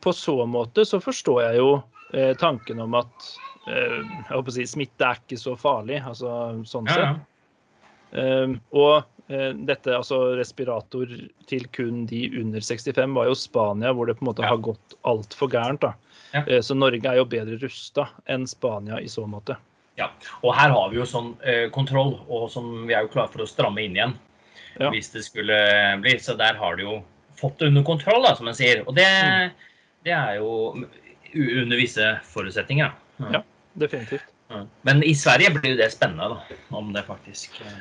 på 0.00 0.12
så 0.14 0.38
måte 0.46 0.86
så 0.86 1.02
forstår 1.02 1.42
jeg 1.48 1.62
jo 1.64 1.70
eh, 2.14 2.34
tanken 2.38 2.82
om 2.86 2.94
at 3.02 3.30
eh, 3.66 3.98
jeg 3.98 4.28
håper 4.30 4.52
å 4.52 4.56
si, 4.60 4.66
smitte 4.70 5.08
er 5.10 5.18
ikke 5.24 5.38
så 5.40 5.56
farlig, 5.58 6.02
altså 6.06 6.36
sånn 6.68 6.86
Ja, 6.86 6.94
sett. 6.94 7.08
ja. 7.08 7.16
Eh, 7.16 7.32
og 8.16 9.04
eh, 9.28 9.52
dette, 9.68 9.92
altså 9.96 10.36
respirator 10.38 11.10
til 11.50 11.66
kun 11.74 12.04
de 12.06 12.24
under 12.40 12.60
65, 12.64 13.14
var 13.14 13.26
jo 13.30 13.34
Spania, 13.38 13.92
hvor 13.92 14.06
det 14.06 14.16
på 14.18 14.24
en 14.24 14.30
måte 14.32 14.42
Ja. 14.44 14.48
har 14.54 14.58
gått 14.64 14.94
altfor 15.04 15.50
gærent. 15.52 15.80
da. 15.80 15.94
Ja. 16.34 16.44
Eh, 16.46 16.60
så 16.60 16.74
Norge 16.76 17.04
er 17.06 17.16
jo 17.20 17.24
bedre 17.24 17.58
rusta 17.62 18.08
enn 18.28 18.46
Spania 18.46 19.00
i 19.00 19.06
så 19.08 19.26
måte. 19.28 19.56
Ja, 19.96 20.10
og 20.44 20.54
her 20.54 20.68
har 20.70 20.90
vi 20.90 20.96
jo 20.98 21.04
sånn 21.08 21.34
eh, 21.42 21.68
kontroll, 21.72 22.18
og 22.28 22.50
som 22.50 22.86
vi 22.86 22.92
er 22.94 23.02
jo 23.06 23.08
klare 23.08 23.30
for 23.32 23.40
å 23.42 23.48
stramme 23.48 23.80
inn 23.84 23.96
igjen. 23.96 24.14
Ja. 24.78 24.90
Hvis 24.92 25.08
det 25.14 25.24
skulle 25.24 25.56
bli. 26.02 26.18
Så 26.20 26.36
der 26.36 26.54
har 26.54 26.76
de 26.76 26.82
jo 26.82 27.02
fått 27.40 27.58
det 27.58 27.68
under 27.68 27.82
kontroll, 27.82 28.22
da, 28.22 28.34
som 28.36 28.48
en 28.48 28.54
sier. 28.54 28.82
Og 28.86 28.94
det, 28.94 29.06
Mm. 29.06 29.50
det 30.04 30.12
er 30.12 30.34
jo 30.36 30.84
under 31.34 31.76
visse 31.76 32.20
forutsetninger. 32.32 32.92
Ja, 33.20 33.30
Ja. 33.32 33.42
Definitivt. 33.78 34.22
Ja. 34.50 34.66
Men 34.84 35.02
i 35.02 35.12
Sverige 35.14 35.50
blir 35.50 35.76
det 35.76 35.90
spennende, 35.92 36.28
da. 36.28 36.56
Om 36.76 36.92
det 36.92 37.04
faktisk 37.06 37.60
eh, 37.64 37.72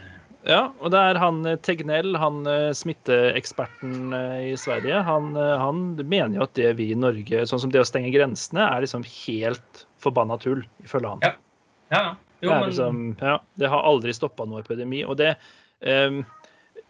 Ja, 0.46 0.60
og 0.78 0.92
det 0.94 1.00
er 1.02 1.18
han 1.18 1.40
eh, 1.50 1.58
Tegnell, 1.66 2.14
han 2.22 2.44
eh, 2.50 2.70
smitteeksperten 2.78 4.14
eh, 4.14 4.52
i 4.52 4.54
Sverige, 4.62 5.00
han, 5.08 5.32
han 5.36 5.82
mener 6.04 6.38
jo 6.38 6.46
at 6.46 6.54
det 6.58 6.76
vi 6.78 6.92
i 6.94 7.00
Norge, 7.00 7.48
sånn 7.50 7.64
som 7.64 7.74
det 7.74 7.82
å 7.82 7.88
stenge 7.88 8.14
grensene, 8.14 8.62
er 8.62 8.86
liksom 8.86 9.06
helt 9.10 9.86
forbanna 10.04 10.38
tull, 10.42 10.62
ifølge 10.86 11.16
han. 11.16 11.26
Ja. 11.26 11.34
Ja, 11.90 12.02
ja. 12.02 12.14
Jo, 12.42 12.50
det, 12.52 12.68
liksom, 12.68 13.02
ja, 13.22 13.40
det 13.58 13.70
har 13.72 13.88
aldri 13.90 14.14
stoppa 14.14 14.46
noe 14.46 14.62
epidemi. 14.62 15.02
Og 15.08 15.18
det 15.18 15.32
ehm, 15.88 16.22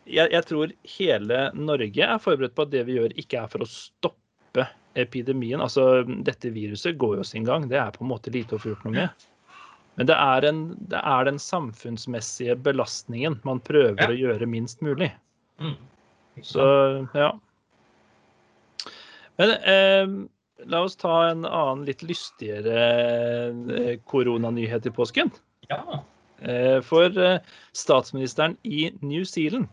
jeg, 0.04 0.30
jeg 0.34 0.44
tror 0.50 0.74
hele 0.98 1.42
Norge 1.56 2.08
er 2.08 2.22
forberedt 2.22 2.56
på 2.58 2.66
at 2.66 2.74
det 2.74 2.84
vi 2.88 2.98
gjør, 2.98 3.14
ikke 3.22 3.44
er 3.44 3.52
for 3.52 3.64
å 3.64 3.70
stoppe 3.70 4.66
epidemien. 5.00 5.62
Altså, 5.64 6.04
dette 6.28 6.52
viruset 6.56 6.98
går 7.00 7.20
jo 7.20 7.28
sin 7.28 7.48
gang. 7.48 7.70
Det 7.72 7.80
er 7.80 7.94
på 7.96 8.04
en 8.04 8.12
måte 8.12 8.34
lite 8.34 8.58
å 8.58 8.62
få 8.62 8.74
gjort 8.74 8.88
noe 8.88 8.98
med. 8.98 9.28
Men 9.96 10.08
det 10.10 10.16
er, 10.20 10.46
en, 10.50 10.62
det 10.92 11.00
er 11.00 11.24
den 11.28 11.38
samfunnsmessige 11.40 12.56
belastningen 12.60 13.38
man 13.48 13.62
prøver 13.64 14.02
Ja. 14.02 14.10
å 14.12 14.18
gjøre 14.20 14.46
minst 14.50 14.82
mulig. 14.84 15.12
mm. 15.60 15.76
Så 16.44 16.64
ja. 17.16 17.30
Men 19.40 19.50
eh, 19.64 20.08
la 20.68 20.82
oss 20.84 20.96
ta 21.00 21.30
en 21.30 21.46
annen 21.48 21.86
litt 21.88 22.04
lystigere 22.04 22.76
eh, 23.72 23.96
koronanyhet 24.12 24.86
i 24.86 24.92
påsken. 24.92 25.32
Ja. 25.70 26.02
Eh, 26.44 26.82
For 26.84 27.08
eh, 27.20 27.40
statsministeren 27.74 28.58
i 28.64 28.92
New 29.02 29.24
Zealand 29.26 29.68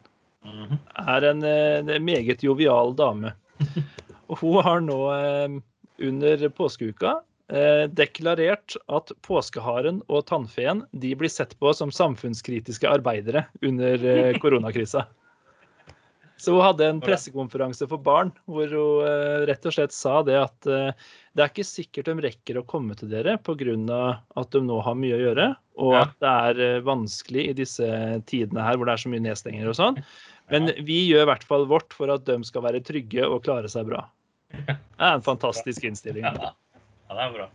Mhm. 0.45 0.79
er 1.07 1.23
en 1.25 1.45
en, 1.45 2.05
meget 2.05 2.43
jovial 2.43 2.95
dame. 2.99 3.31
Og 4.29 4.39
hun 4.41 4.63
har 4.67 4.81
nå 4.81 4.97
eh, 5.15 5.61
under 6.03 6.49
påskeuka 6.49 7.13
eh, 7.13 7.23
deklarert 7.93 8.79
at 8.89 9.11
påskeharen 9.27 9.99
og 10.09 10.23
tannfeen 10.31 10.87
de 10.97 11.11
blir 11.19 11.29
sett 11.29 11.53
på 11.61 11.75
som 11.77 11.91
samfunnskritiske 11.93 12.89
arbeidere 12.89 13.45
under 13.61 14.07
eh, 14.09 14.39
koronakrisa. 14.45 15.05
Så 16.43 16.53
hun 16.53 16.65
hadde 16.65 16.87
en 16.91 16.99
pressekonferanse 16.99 17.87
for 17.87 18.03
barn 18.03 18.33
hvor 18.51 18.67
hun 18.67 19.05
eh, 19.07 19.45
rett 19.47 19.67
og 19.69 19.75
slett 19.77 19.93
sa 19.95 20.25
det 20.27 20.35
at 20.41 20.67
eh, 20.67 21.05
det 21.39 21.45
er 21.45 21.53
ikke 21.53 21.67
sikkert 21.69 22.09
de 22.09 22.25
rekker 22.25 22.59
å 22.59 22.65
komme 22.67 22.97
til 22.99 23.13
dere 23.13 23.37
pga. 23.47 23.77
at 24.35 24.51
de 24.51 24.63
nå 24.67 24.81
har 24.83 24.97
mye 24.99 25.15
å 25.15 25.21
gjøre, 25.21 25.47
og 25.79 25.95
at 26.01 26.17
det 26.19 26.33
er 26.49 26.63
eh, 26.67 26.81
vanskelig 26.83 27.45
i 27.53 27.55
disse 27.63 27.87
tidene 28.27 28.67
her 28.67 28.75
hvor 28.75 28.91
det 28.91 28.97
er 28.97 29.05
så 29.05 29.13
mye 29.13 29.23
nedstenginger 29.29 29.71
og 29.71 29.79
sånn. 29.79 30.03
Men 30.51 30.73
vi 30.83 30.99
gjør 31.07 31.29
i 31.29 31.31
hvert 31.31 31.47
fall 31.47 31.69
vårt 31.71 31.95
for 31.95 32.11
at 32.11 32.27
de 32.27 32.41
skal 32.49 32.67
være 32.67 32.83
trygge 32.91 33.23
og 33.29 33.45
klare 33.47 33.71
seg 33.71 33.87
bra. 33.93 34.03
Det 34.67 34.75
er 34.99 35.15
en 35.15 35.25
fantastisk 35.25 35.87
innstilling. 35.87 36.27
Ja, 36.27 36.51
ja, 37.13 37.19
det 37.19 37.25
er 37.29 37.35
bra. 37.37 37.49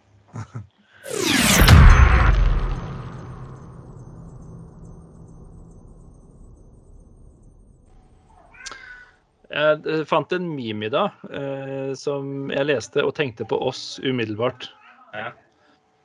Jeg 9.47 9.83
eh, 9.87 10.01
fant 10.07 10.33
en 10.35 10.47
meme 10.51 10.89
i 10.89 10.91
dag 10.93 11.15
eh, 11.31 11.91
som 11.97 12.49
jeg 12.51 12.67
leste 12.67 13.03
og 13.05 13.13
tenkte 13.17 13.47
på 13.47 13.59
oss 13.69 13.95
umiddelbart. 14.03 14.67
Ja. 15.15 15.29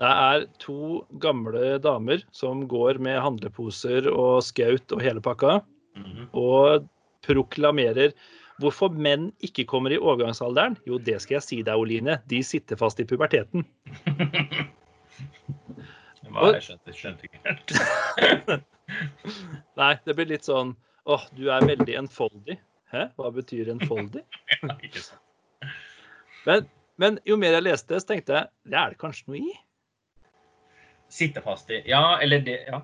Det 0.02 0.10
er 0.10 0.44
to 0.62 1.02
gamle 1.22 1.76
damer 1.82 2.22
som 2.34 2.64
går 2.70 3.00
med 3.02 3.20
handleposer 3.22 4.08
og 4.10 4.40
skaut 4.46 4.94
og 4.96 5.02
hele 5.04 5.22
pakka, 5.22 5.60
Mhm. 5.92 6.30
og 6.32 6.86
proklamerer 7.22 8.14
Hvorfor 8.62 8.94
menn 8.94 9.30
ikke 9.42 9.64
kommer 9.68 9.94
i 9.94 9.98
overgangsalderen? 9.98 10.76
Jo, 10.86 10.98
det 11.02 11.18
skal 11.24 11.40
jeg 11.40 11.46
si 11.46 11.58
deg, 11.66 11.74
Oline. 11.78 12.20
De 12.30 12.42
sitter 12.46 12.78
fast 12.78 13.00
i 13.02 13.06
puberteten. 13.08 13.66
Hva? 16.32 16.52
Jeg 16.54 16.62
skjønte, 16.68 16.94
skjønte 16.96 17.28
ikke 17.28 17.40
helt. 17.44 18.62
Nei, 19.80 19.92
det 20.06 20.14
blir 20.16 20.30
litt 20.30 20.46
sånn 20.48 20.76
åh, 21.10 21.24
du 21.36 21.48
er 21.50 21.64
veldig 21.66 21.96
enfoldig. 22.04 22.56
Hæ? 22.92 23.08
Hva 23.18 23.32
betyr 23.34 23.72
enfoldig? 23.72 24.22
Men, 26.42 26.64
men 26.98 27.20
jo 27.22 27.36
mer 27.38 27.54
jeg 27.54 27.62
leste, 27.62 28.00
så 28.02 28.08
tenkte 28.08 28.34
jeg 28.34 28.72
det 28.72 28.78
er 28.80 28.90
det 28.90 28.98
kanskje 28.98 29.30
noe 29.30 29.38
i. 29.38 29.52
Sitte 31.12 31.38
fast 31.44 31.70
i 31.70 31.78
Ja, 31.86 32.18
eller 32.18 32.42
det 32.42 32.56
Ja. 32.66 32.80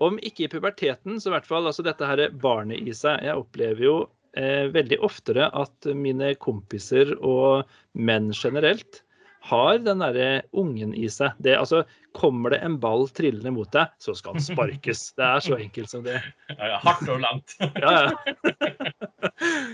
Om 0.00 0.18
ikke 0.20 0.44
i 0.44 0.50
puberteten, 0.52 1.16
så 1.20 1.30
i 1.30 1.32
hvert 1.34 1.48
fall 1.48 1.64
altså 1.68 1.84
dette 1.84 2.04
her 2.04 2.20
barnet 2.42 2.84
i 2.84 2.92
seg. 2.96 3.24
Jeg 3.24 3.40
opplever 3.40 3.84
jo 3.84 3.94
veldig 4.34 5.00
oftere 5.02 5.48
at 5.58 5.88
mine 5.96 6.34
kompiser 6.38 7.16
og 7.18 7.66
menn 7.98 8.28
generelt 8.36 9.00
har 9.40 9.78
den 9.78 9.98
derre 10.04 10.42
ungen 10.52 10.94
i 10.94 11.08
seg. 11.10 11.32
Det, 11.40 11.56
altså, 11.56 11.84
kommer 12.16 12.50
det 12.54 12.60
en 12.64 12.80
ball 12.80 13.08
trillende 13.16 13.50
mot 13.54 13.72
deg, 13.72 13.86
så 14.02 14.14
skal 14.16 14.32
den 14.36 14.44
sparkes. 14.44 15.12
Det 15.16 15.26
er 15.26 15.40
så 15.44 15.56
enkelt 15.56 15.90
som 15.92 16.04
det. 16.04 16.18
Ja, 16.52 16.66
ja, 16.74 16.80
hardt 16.84 17.08
og 17.08 17.20
langt. 17.24 17.56
Ja, 17.80 17.90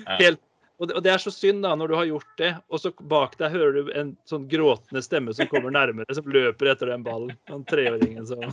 ja. 0.06 0.16
Helt, 0.20 0.40
og, 0.78 0.88
det, 0.88 0.94
og 0.94 1.02
det 1.02 1.10
er 1.14 1.20
så 1.22 1.30
synd 1.34 1.64
da, 1.64 1.74
når 1.78 1.86
du 1.90 1.94
har 1.98 2.10
gjort 2.12 2.32
det, 2.38 2.52
og 2.70 2.76
så 2.82 2.88
bak 3.10 3.32
deg 3.40 3.48
hører 3.56 3.72
du 3.74 3.82
en 3.96 4.10
sånn 4.28 4.46
gråtende 4.50 5.02
stemme 5.02 5.30
som 5.34 5.46
kommer 5.50 5.70
nærmere, 5.74 6.14
som 6.14 6.30
løper 6.30 6.66
etter 6.74 6.86
den 6.92 7.06
ballen. 7.06 7.34
Den 7.50 7.64
treåringen 7.66 8.26
som 8.28 8.38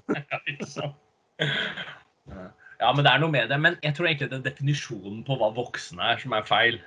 Ja, 2.81 2.89
men 2.95 3.05
det 3.05 3.11
er 3.13 3.21
noe 3.21 3.33
med 3.33 3.51
det. 3.51 3.59
Men 3.61 3.77
jeg 3.85 3.95
tror 3.97 4.09
egentlig 4.09 4.31
det 4.31 4.39
er 4.39 4.47
definisjonen 4.49 5.21
på 5.27 5.37
hva 5.39 5.51
voksne 5.55 6.13
er, 6.13 6.19
som 6.21 6.35
er 6.35 6.47
feil. 6.47 6.79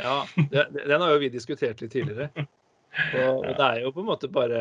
Ja, 0.00 0.24
det, 0.50 0.66
den 0.74 1.00
har 1.00 1.12
jo 1.12 1.20
vi 1.22 1.30
diskutert 1.30 1.82
litt 1.82 1.94
tidligere. 1.94 2.30
Og, 2.94 3.40
og 3.42 3.56
det 3.58 3.64
er 3.66 3.78
jo 3.82 3.88
på 3.90 4.04
en 4.04 4.06
måte 4.06 4.28
bare 4.30 4.58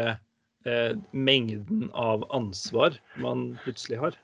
eh, 0.66 0.96
mengden 1.14 1.84
av 1.94 2.24
ansvar 2.34 2.96
man 3.22 3.52
plutselig 3.62 4.00
har. 4.02 4.18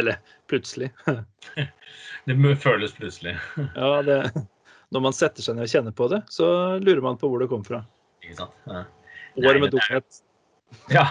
Eller 0.00 0.16
plutselig. 0.48 0.88
Det 2.24 2.56
føles 2.62 2.94
plutselig. 2.96 3.36
Ja, 3.76 4.00
det, 4.02 4.32
når 4.90 5.04
man 5.04 5.16
setter 5.16 5.44
seg 5.44 5.58
ned 5.58 5.68
og 5.68 5.74
kjenner 5.74 5.92
på 5.96 6.08
det, 6.08 6.22
så 6.32 6.46
lurer 6.80 7.02
man 7.04 7.20
på 7.20 7.28
hvor 7.28 7.42
det 7.42 7.50
kom 7.52 7.66
fra. 7.66 7.82
Ikke 8.24 8.38
sant? 8.40 8.56
Ja. 8.64 8.86
År 9.44 9.60
med 9.60 9.74
dumhet. 9.76 10.22
Ja. 10.90 11.06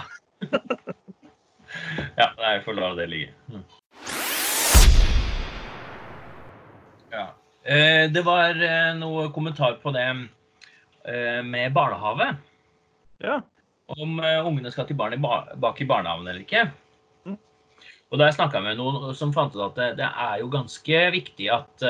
ja, 2.18 2.26
nei, 2.34 2.50
jeg 2.56 2.64
får 2.66 2.80
la 2.80 2.90
det 2.98 3.08
ligge. 3.12 3.30
Mm. 3.52 3.62
Ja. 7.12 7.26
Eh, 7.64 8.06
Det 8.12 8.22
var 8.26 8.50
eh, 8.62 8.92
noe 8.98 9.28
kommentar 9.34 9.78
på 9.82 9.92
det 9.94 10.06
eh, 10.08 11.40
med 11.44 11.72
barnehage. 11.76 12.30
Ja. 13.20 13.40
Om 13.90 14.20
ungene 14.22 14.70
skal 14.70 14.86
tilbake 14.86 15.16
i 15.18 15.20
bar- 15.20 15.50
bak 15.58 15.80
i 15.82 15.86
barnehagen 15.88 16.28
eller 16.30 16.44
ikke. 16.44 16.62
Mm. 17.26 17.34
Og 18.10 18.18
da 18.20 18.28
jeg 18.28 18.36
snakka 18.38 18.60
med 18.62 18.78
noen 18.78 19.14
som 19.18 19.32
fant 19.34 19.56
ut 19.56 19.64
at 19.66 19.74
det, 19.80 19.88
det 19.98 20.06
er 20.06 20.36
jo 20.44 20.50
ganske 20.52 21.00
viktig 21.16 21.48
at 21.50 21.82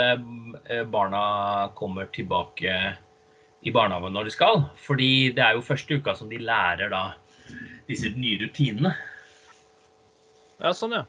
barna 0.89 1.21
kommer 1.77 2.09
tilbake 2.17 2.73
i 3.61 3.71
barnehagen 3.77 4.17
når 4.17 4.31
de 4.31 4.33
skal. 4.33 4.63
Fordi 4.81 5.11
det 5.37 5.45
er 5.45 5.59
jo 5.59 5.67
første 5.67 6.01
uka 6.01 6.17
som 6.17 6.33
de 6.33 6.41
lærer 6.41 6.89
da 6.89 7.03
disse 7.91 8.09
nye 8.17 8.41
rutinene. 8.47 8.95
ja, 10.61 10.73
sånn, 10.73 10.97
ja. 10.97 11.05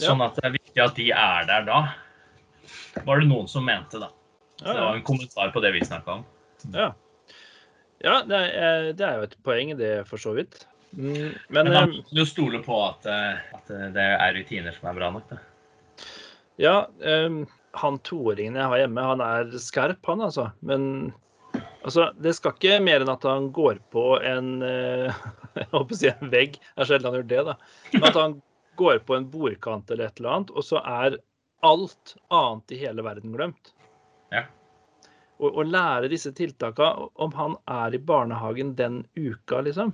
Ja. 0.00 0.10
Sånn 0.10 0.24
at 0.24 0.36
det 0.40 0.44
er 0.48 0.56
viktig 0.56 0.82
at 0.84 0.96
de 0.96 1.10
er 1.12 1.46
der 1.48 1.68
da. 1.68 1.78
Var 3.04 3.20
det 3.20 3.28
noen 3.30 3.48
som 3.50 3.66
mente, 3.66 4.00
da. 4.02 4.10
Så 4.60 4.72
det 4.72 4.80
var 4.80 4.96
en 4.96 5.02
kommentar 5.04 5.50
på 5.52 5.60
det 5.60 5.72
vi 5.72 5.84
snakka 5.84 6.12
om. 6.20 6.24
ja. 6.72 6.94
ja 7.98 8.22
det, 8.28 8.38
er, 8.56 8.88
det 8.96 9.04
er 9.04 9.20
jo 9.20 9.26
et 9.28 9.36
poeng, 9.44 9.74
det, 9.78 9.92
for 10.08 10.20
så 10.20 10.32
vidt. 10.36 10.64
Mm, 10.96 11.34
Men, 11.48 11.66
Men 11.66 11.72
da 11.74 11.82
eh, 11.82 11.92
må 11.92 12.16
du 12.16 12.24
stole 12.28 12.62
på 12.64 12.78
at, 12.86 13.06
eh, 13.10 13.44
at 13.58 13.76
det 13.92 14.06
er 14.16 14.34
rutiner 14.38 14.72
som 14.76 14.88
er 14.90 14.96
bra 14.96 15.12
nok. 15.12 15.28
Da. 15.32 15.42
Ja, 16.62 16.76
Um, 17.04 17.44
han 17.76 17.98
toåringen 18.08 18.56
jeg 18.56 18.70
har 18.72 18.80
hjemme, 18.80 19.02
han 19.04 19.20
er 19.20 19.50
skarp, 19.60 20.00
han 20.08 20.24
altså. 20.24 20.46
Men 20.64 21.12
altså, 21.84 22.08
det 22.16 22.32
skal 22.38 22.56
ikke 22.56 22.78
mer 22.80 23.04
enn 23.04 23.12
at 23.12 23.26
han 23.28 23.50
går 23.52 23.82
på 23.92 24.14
en 24.24 24.54
Jeg 24.64 25.12
Jeg 25.56 25.68
håper 25.72 25.96
å 25.96 25.98
si 26.00 26.08
en 26.08 26.32
vegg. 26.32 26.56
Det 26.56 26.84
er 26.84 26.88
sjelden 26.88 27.10
han 27.10 27.18
gjør 27.18 27.28
det, 27.28 27.42
da. 27.50 27.54
Men 27.92 28.08
at 28.08 28.18
han 28.20 28.38
går 28.80 28.98
på 29.08 29.16
en 29.16 29.28
bordkant 29.32 29.92
eller 29.92 30.08
et 30.08 30.20
eller 30.20 30.34
annet, 30.34 30.50
og 30.52 30.64
så 30.64 30.80
er 30.80 31.16
alt 31.60 32.16
annet 32.28 32.72
i 32.72 32.80
hele 32.80 33.04
verden 33.06 33.32
glemt. 33.36 33.72
Ja. 34.34 34.44
Å 35.38 35.62
lære 35.62 36.08
disse 36.08 36.32
tiltakene, 36.32 37.08
om 37.14 37.32
han 37.36 37.56
er 37.68 37.94
i 37.94 38.00
barnehagen 38.00 38.74
den 38.76 39.02
uka, 39.14 39.60
liksom. 39.60 39.92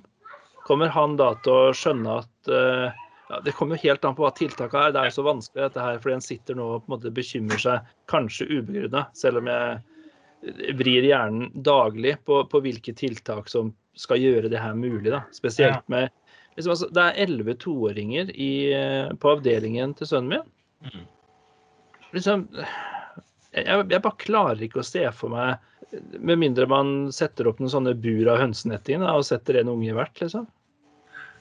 Kommer 0.63 0.93
han 0.95 1.17
da 1.19 1.33
til 1.43 1.53
å 1.53 1.73
skjønne 1.75 2.21
at 2.23 2.51
uh, 2.53 3.01
ja, 3.29 3.41
Det 3.43 3.55
kommer 3.57 3.75
jo 3.75 3.89
helt 3.89 4.05
an 4.07 4.15
på 4.15 4.23
hva 4.23 4.31
tiltakene 4.37 4.87
er. 4.87 4.95
Det 4.95 5.01
er 5.01 5.11
jo 5.11 5.17
så 5.17 5.25
vanskelig 5.27 5.65
dette 5.65 5.87
her, 5.87 5.99
fordi 6.03 6.15
en 6.15 6.25
sitter 6.29 6.59
nå 6.59 6.69
og 6.77 6.85
på 6.85 6.91
en 6.91 6.95
måte 6.95 7.15
bekymrer 7.15 7.63
seg, 7.65 7.91
kanskje 8.13 8.47
ubegrunna, 8.53 9.09
selv 9.19 9.43
om 9.43 9.51
jeg 9.51 10.77
vrir 10.79 11.07
hjernen 11.07 11.51
daglig 11.55 12.17
på, 12.27 12.43
på 12.51 12.61
hvilke 12.63 12.95
tiltak 12.99 13.51
som 13.51 13.71
skal 13.99 14.21
gjøre 14.23 14.51
det 14.53 14.61
her 14.63 14.75
mulig. 14.75 15.11
da. 15.13 15.23
Spesielt 15.35 15.89
med 15.93 16.11
liksom, 16.57 16.71
altså, 16.75 16.89
Det 16.91 17.03
er 17.03 17.21
elleve 17.27 17.55
toåringer 17.61 18.33
eh, 18.35 19.13
på 19.15 19.35
avdelingen 19.37 19.95
til 19.99 20.11
sønnen 20.11 20.37
min. 20.37 21.03
Liksom, 22.13 22.47
jeg, 23.53 23.65
jeg 23.67 24.03
bare 24.05 24.21
klarer 24.21 24.63
ikke 24.65 24.81
å 24.83 24.87
se 24.87 25.03
for 25.17 25.33
meg 25.33 25.57
Med 26.21 26.41
mindre 26.41 26.67
man 26.69 27.11
setter 27.13 27.49
opp 27.51 27.61
noen 27.61 27.73
sånne 27.73 27.95
bur 28.01 28.29
av 28.33 28.41
hønsenetting 28.41 29.05
og 29.05 29.25
setter 29.29 29.59
en 29.61 29.71
unge 29.73 29.91
i 29.91 29.97
hvert, 29.97 30.17
liksom. 30.23 30.47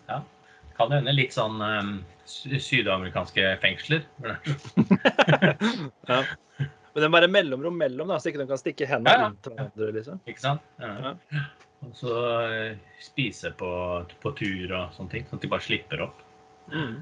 Ja. 0.10 0.18
Kan 0.76 0.92
hende 0.92 1.14
litt 1.16 1.32
sånn 1.36 1.62
um, 1.64 1.94
sydamerikanske 2.28 3.54
fengsler. 3.64 4.04
Ja. 6.10 6.24
Men 6.92 7.04
det 7.06 7.08
må 7.08 7.16
være 7.22 7.32
mellomrom 7.32 7.78
mellom, 7.80 8.10
da, 8.12 8.18
så 8.20 8.28
ikke 8.32 8.42
de 8.42 8.50
kan 8.50 8.60
stikke 8.60 8.88
hendene 8.90 9.14
Ja, 9.14 9.20
ja. 9.22 9.28
rundt 9.30 9.48
hverandre. 9.48 9.92
liksom. 9.96 10.18
Ikke 10.28 10.44
sant? 10.44 10.66
Ja. 10.84 11.14
Og 11.88 11.94
så 11.96 12.16
uh, 12.44 12.74
spise 13.00 13.54
på, 13.56 13.70
på 14.22 14.34
tur 14.36 14.74
og 14.76 14.92
sånne 14.98 15.14
ting, 15.14 15.24
sånn 15.30 15.40
at 15.40 15.46
de 15.46 15.52
bare 15.54 15.64
slipper 15.64 16.04
opp. 16.10 16.20
Mm. 16.74 16.98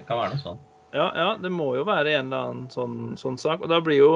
Det 0.00 0.06
kan 0.08 0.18
være 0.18 0.34
noe 0.34 0.42
sånn. 0.42 0.58
Ja, 0.94 1.08
ja, 1.18 1.30
det 1.42 1.50
må 1.50 1.72
jo 1.74 1.86
være 1.88 2.12
en 2.14 2.28
eller 2.30 2.50
annen 2.50 2.66
sånn, 2.70 3.14
sånn 3.18 3.38
sak. 3.40 3.64
Og 3.64 3.70
da 3.72 3.80
blir 3.82 3.98
jo 3.98 4.10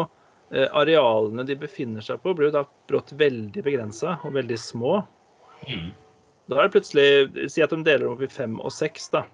eh, 0.55 0.69
arealene 0.79 1.43
de 1.49 1.57
befinner 1.59 2.05
seg 2.05 2.21
på, 2.23 2.37
blir 2.39 2.53
jo 2.53 2.59
da 2.61 2.65
brått 2.91 3.11
veldig 3.19 3.65
begrensa 3.67 4.15
og 4.23 4.37
veldig 4.37 4.59
små. 4.63 5.01
Mm. 5.67 5.91
Da 6.49 6.61
er 6.61 6.69
det 6.69 6.77
plutselig 6.77 7.49
Si 7.51 7.65
at 7.65 7.75
de 7.75 7.83
deler 7.83 8.07
dem 8.07 8.15
opp 8.15 8.23
i 8.23 8.31
fem 8.31 8.55
og 8.63 8.71
seks, 8.73 9.11
da. 9.13 9.25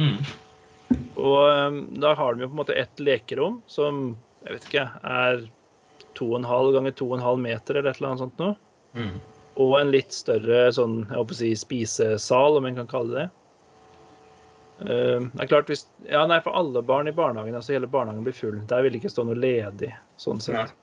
Mm. 0.00 0.16
Og 1.20 1.38
um, 1.44 1.78
da 2.00 2.14
har 2.16 2.34
de 2.34 2.44
jo 2.44 2.50
på 2.50 2.56
en 2.56 2.62
måte 2.62 2.78
ett 2.78 3.04
lekerom 3.04 3.60
som 3.70 4.16
jeg 4.46 4.56
vet 4.56 4.66
ikke, 4.70 4.88
er 5.02 5.46
to 6.16 6.30
og 6.30 6.38
en 6.40 6.48
halv 6.48 6.76
ganger 6.76 6.94
to 6.96 7.08
og 7.10 7.18
en 7.18 7.24
halv 7.26 7.40
meter 7.42 7.78
eller 7.78 7.92
et 7.92 8.00
eller 8.00 8.12
annet 8.14 8.24
sånt 8.24 8.40
noe. 8.40 8.56
Mm. 8.96 9.16
Og 9.60 9.72
en 9.80 9.90
litt 9.92 10.14
større 10.14 10.68
sånn, 10.76 11.00
jeg 11.08 11.18
håper 11.18 11.36
å 11.36 11.38
si, 11.40 11.50
spisesal, 11.58 12.58
om 12.58 12.68
en 12.68 12.78
kan 12.80 12.90
kalle 12.90 13.12
det 13.12 13.24
det. 13.24 13.28
Eh, 14.80 15.20
det 15.32 15.44
er 15.44 15.48
klart 15.48 15.70
hvis, 15.72 15.86
ja 16.10 16.26
nei, 16.28 16.38
For 16.44 16.56
alle 16.58 16.82
barn 16.84 17.08
i 17.08 17.14
barnehagen, 17.16 17.56
altså 17.56 17.76
hele 17.76 17.88
barnehagen 17.90 18.26
blir 18.26 18.36
full. 18.36 18.60
Der 18.68 18.84
vil 18.84 18.94
det 18.94 19.02
ikke 19.02 19.14
stå 19.14 19.24
noe 19.28 19.38
ledig. 19.38 19.92
sånn 20.20 20.40
sett. 20.42 20.74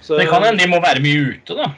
Så, 0.00 0.16
Det 0.18 0.28
kan 0.30 0.44
hende 0.44 0.62
de 0.62 0.70
må 0.70 0.80
være 0.84 1.02
mye 1.02 1.32
ute, 1.32 1.56
da. 1.56 1.72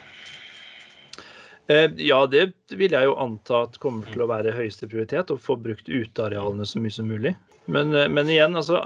Uh, 1.69 1.87
ja, 2.01 2.23
det 2.25 2.49
vil 2.73 2.93
jeg 2.93 3.05
jo 3.05 3.15
anta 3.21 3.63
at 3.67 3.77
kommer 3.81 4.09
til 4.09 4.23
å 4.25 4.29
være 4.29 4.55
høyeste 4.57 4.89
prioritet. 4.89 5.31
Å 5.31 5.37
få 5.37 5.55
brukt 5.57 5.89
utearealene 5.89 6.65
så 6.65 6.81
mye 6.81 6.93
som 6.93 7.09
mulig. 7.09 7.35
Men, 7.69 7.93
uh, 7.93 8.07
men 8.09 8.29
igjen, 8.29 8.57
altså 8.57 8.81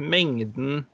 Mengden 0.00 0.86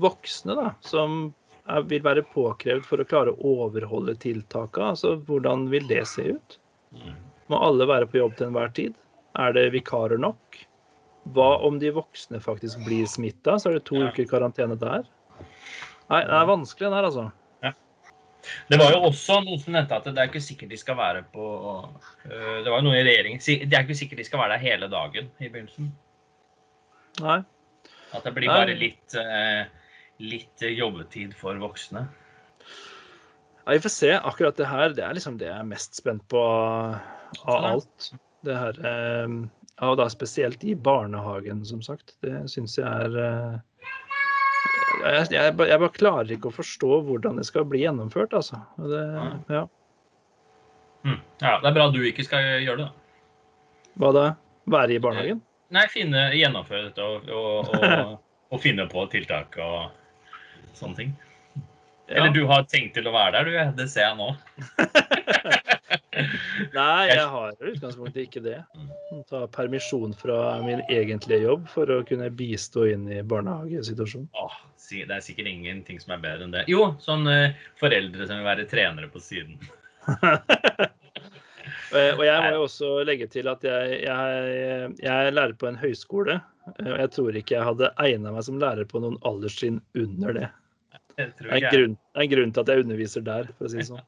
voksne 0.00 0.56
da, 0.58 0.72
som 0.82 1.34
er, 1.66 1.84
vil 1.90 2.02
være 2.06 2.24
påkrevd 2.34 2.86
for 2.86 3.02
å 3.02 3.06
klare 3.08 3.34
å 3.34 3.54
overholde 3.64 4.16
tiltakene, 4.22 4.94
altså 4.94 5.14
hvordan 5.26 5.68
vil 5.70 5.86
det 5.90 6.02
se 6.10 6.34
ut? 6.34 6.58
Mm. 6.94 7.14
Må 7.52 7.60
alle 7.62 7.86
være 7.90 8.08
på 8.10 8.22
jobb 8.22 8.38
til 8.38 8.48
enhver 8.48 8.72
tid? 8.74 8.94
Er 9.38 9.54
det 9.56 9.72
vikarer 9.74 10.20
nok? 10.20 10.58
Hva 11.34 11.48
om 11.66 11.78
de 11.80 11.90
voksne 11.96 12.38
faktisk 12.42 12.82
blir 12.84 13.06
smitta? 13.08 13.56
Så 13.58 13.70
er 13.70 13.78
det 13.78 13.86
to 13.88 13.96
Ja. 13.96 14.10
uker 14.12 14.28
karantene 14.28 14.76
der. 14.78 15.06
Nei, 16.10 16.20
det 16.20 16.36
er 16.36 16.46
vanskelig 16.46 16.90
den 16.90 16.92
her, 16.92 17.08
altså. 17.08 17.32
Det 18.68 18.76
var 18.76 18.92
jo 18.92 18.98
også 19.08 19.38
noen 19.40 19.60
som 19.60 19.72
nevnte 19.72 19.96
at 19.96 20.04
det 20.04 20.20
er 20.20 20.28
ikke 20.28 20.42
sikkert 20.44 20.68
de 20.68 20.76
skal 20.76 20.98
være 20.98 21.22
på 21.32 21.44
øh, 22.28 22.58
Det 22.60 22.68
var 22.68 22.82
jo 22.82 22.84
noen 22.84 22.98
i 22.98 23.04
regjeringen 23.06 23.40
Det 23.40 23.72
er 23.72 23.86
ikke 23.86 23.96
sikkert 23.96 24.20
de 24.20 24.26
skal 24.28 24.42
være 24.42 24.52
der 24.52 24.64
hele 24.64 24.88
dagen 24.92 25.30
i 25.40 25.48
begynnelsen. 25.48 25.88
Nei. 27.24 27.38
At 28.12 28.26
det 28.26 28.34
blir 28.36 28.52
bare 28.52 28.74
litt, 28.76 29.16
øh, 29.16 29.64
litt 30.20 30.60
jobbetid 30.60 31.32
for 31.38 31.56
voksne. 31.62 32.04
Ja, 33.64 33.72
vi 33.72 33.80
får 33.80 33.94
se. 33.94 34.12
Akkurat 34.18 34.60
det 34.60 34.68
her, 34.68 34.92
det 34.92 35.04
er 35.06 35.16
liksom 35.16 35.38
det 35.40 35.48
jeg 35.48 35.56
er 35.58 35.70
mest 35.72 35.96
spent 35.96 36.26
på 36.28 36.42
av 36.44 37.00
Sånn, 37.40 37.64
ja. 37.64 37.72
alt. 37.72 38.10
Det 38.44 38.56
her, 38.56 38.80
eh, 38.86 39.36
ja, 39.74 39.90
og 39.90 39.96
da 39.98 40.08
spesielt 40.12 40.64
i 40.64 40.74
barnehagen, 40.76 41.64
som 41.66 41.82
sagt. 41.82 42.16
Det 42.24 42.44
syns 42.52 42.76
jeg 42.78 42.86
er 42.86 43.16
eh, 43.20 43.56
jeg, 45.04 45.26
jeg, 45.34 45.54
jeg 45.68 45.80
bare 45.80 45.94
klarer 45.94 46.34
ikke 46.36 46.50
å 46.50 46.54
forstå 46.54 47.00
hvordan 47.08 47.40
det 47.40 47.46
skal 47.48 47.66
bli 47.68 47.82
gjennomført, 47.82 48.36
altså. 48.36 48.60
Det, 48.78 49.02
ja. 49.52 49.64
Mm. 51.04 51.18
Ja, 51.42 51.58
det 51.60 51.68
er 51.68 51.76
bra 51.76 51.88
du 51.92 52.00
ikke 52.06 52.24
skal 52.24 52.46
gjøre 52.64 52.84
det. 52.84 52.86
da. 52.86 53.90
Hva 54.00 54.12
da? 54.14 54.24
Være 54.70 54.96
i 54.96 55.02
barnehagen? 55.02 55.42
Nei, 55.74 55.84
finne, 55.92 56.28
gjennomføre 56.36 56.88
dette 56.88 57.04
og, 57.04 57.28
og, 57.28 57.74
og, 57.74 58.16
og 58.54 58.62
finne 58.62 58.86
på 58.90 59.04
tiltak 59.12 59.58
og 59.60 59.92
sånne 60.78 61.00
ting. 61.00 61.14
Ja. 62.06 62.20
Eller 62.20 62.34
du 62.36 62.42
har 62.48 62.66
tenkt 62.68 62.96
til 62.98 63.08
å 63.08 63.14
være 63.14 63.38
der, 63.38 63.48
du. 63.48 63.76
Det 63.80 63.88
ser 63.90 64.10
jeg 64.10 64.16
nå. 64.18 64.30
Nei, 66.74 67.06
jeg 67.10 67.26
har 67.30 67.54
i 67.54 67.70
utgangspunktet 67.72 68.26
ikke 68.26 68.42
det. 68.44 68.58
Ta 69.30 69.44
permisjon 69.54 70.14
fra 70.18 70.38
min 70.64 70.82
egentlige 70.92 71.42
jobb 71.44 71.68
for 71.72 71.90
å 71.90 72.00
kunne 72.06 72.30
bistå 72.34 72.86
inn 72.92 73.08
i 73.10 73.22
barnehagesituasjonen. 73.26 74.28
Åh, 74.38 74.56
det 74.90 75.04
er 75.08 75.24
sikkert 75.24 75.50
ingenting 75.50 76.00
som 76.02 76.14
er 76.16 76.22
bedre 76.24 76.46
enn 76.46 76.54
det. 76.54 76.64
Jo, 76.70 76.92
sånn 77.02 77.26
eh, 77.30 77.56
foreldre 77.80 78.28
som 78.28 78.40
vil 78.40 78.48
være 78.48 78.66
trenere 78.70 79.10
på 79.12 79.22
siden. 79.22 79.58
Og 81.94 82.24
jeg 82.26 82.38
må 82.42 82.48
jo 82.56 82.64
også 82.64 82.88
legge 83.06 83.28
til 83.30 83.46
at 83.50 83.62
jeg, 83.64 84.00
jeg, 84.02 84.88
jeg 84.98 85.14
er 85.28 85.34
lærer 85.34 85.54
på 85.58 85.68
en 85.70 85.78
høyskole. 85.78 86.40
eh, 86.74 86.90
Og 86.90 86.98
jeg 87.04 87.12
tror 87.14 87.38
ikke 87.38 87.54
jeg 87.58 87.68
hadde 87.70 87.92
egna 88.02 88.32
meg 88.34 88.46
som 88.46 88.58
lærer 88.62 88.88
på 88.90 89.02
noen 89.04 89.18
alderstrinn 89.28 89.78
under 89.98 90.34
det. 90.40 90.48
Det 91.14 91.28
er 91.46 91.54
en 91.60 91.68
grunn, 91.70 91.94
det 91.94 92.18
er 92.18 92.24
en 92.26 92.32
grunn 92.32 92.52
til 92.54 92.64
at 92.64 92.70
jeg 92.72 92.82
underviser 92.82 93.22
der, 93.22 93.46
for 93.54 93.68
å 93.68 93.70
si 93.70 93.78
det 93.78 93.86
sånn. 93.92 94.02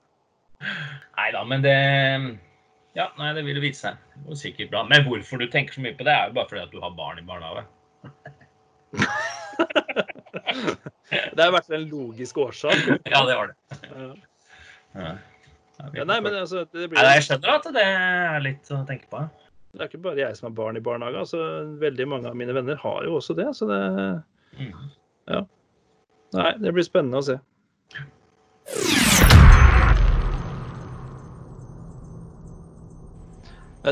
Nei 0.61 1.31
da, 1.35 1.45
men 1.45 1.63
det 1.65 1.77
Ja, 2.97 3.11
nei, 3.19 3.33
det 3.37 3.45
vil 3.45 3.61
vise 3.61 3.81
seg. 3.91 4.03
Det 4.15 4.25
går 4.29 4.39
sikkert 4.41 4.71
bra. 4.73 4.85
Men 4.89 5.05
hvorfor 5.09 5.41
du 5.43 5.47
tenker 5.53 5.77
så 5.77 5.85
mye 5.85 5.97
på 5.99 6.07
det, 6.07 6.15
er 6.15 6.31
jo 6.31 6.37
bare 6.39 6.49
fordi 6.49 6.63
at 6.65 6.73
du 6.73 6.81
har 6.81 6.95
barn 6.97 7.21
i 7.21 7.27
barnehage. 7.29 7.65
Det 11.37 11.39
har 11.43 11.53
vært 11.55 11.71
en 11.77 11.85
logisk 11.91 12.39
årsak. 12.43 12.81
Ja, 13.07 13.21
det 13.29 13.37
var 13.39 13.51
det. 13.51 13.57
Ja. 13.87 14.07
Ja. 14.97 15.11
Ja, 15.93 16.05
nei, 16.09 16.17
men 16.25 16.33
altså, 16.35 16.63
det, 16.73 16.87
blir, 16.89 16.97
Nei, 16.97 17.19
jeg 17.19 17.27
skjønner 17.27 17.59
at 17.59 17.67
det 17.77 17.83
er 17.85 18.39
litt 18.41 18.71
å 18.73 18.79
tenke 18.89 19.11
på. 19.13 19.21
det 19.77 19.85
er 19.85 19.91
ikke 19.91 20.01
bare 20.07 20.23
jeg 20.23 20.39
som 20.39 20.49
har 20.49 20.55
barn 20.57 20.81
i 20.81 20.83
barnehage. 20.85 21.21
Altså, 21.21 21.41
veldig 21.83 22.07
mange 22.09 22.31
av 22.33 22.39
mine 22.41 22.57
venner 22.57 22.81
har 22.81 23.05
jo 23.05 23.19
også 23.21 23.37
det. 23.37 23.51
Så 23.59 23.69
det 23.71 23.83
Mm. 24.57 24.73
Nei, 26.33 26.53
det 26.63 26.73
blir 26.73 26.87
spennende 26.87 27.21
å 27.21 27.27
se. 27.27 27.37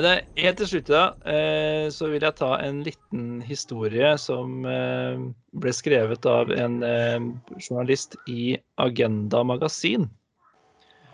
Helt 0.03 0.59
til 0.59 0.67
slutt 0.67 0.89
da, 0.91 1.03
eh, 1.29 1.87
så 1.95 2.09
vil 2.11 2.25
jeg 2.25 2.35
ta 2.41 2.57
en 2.65 2.83
liten 2.83 3.41
historie 3.47 4.15
som 4.19 4.65
eh, 4.67 5.21
ble 5.55 5.73
skrevet 5.75 6.27
av 6.27 6.51
en 6.51 6.83
eh, 6.83 7.21
journalist 7.61 8.17
i 8.27 8.57
Agenda 8.83 9.45
magasin. 9.47 10.09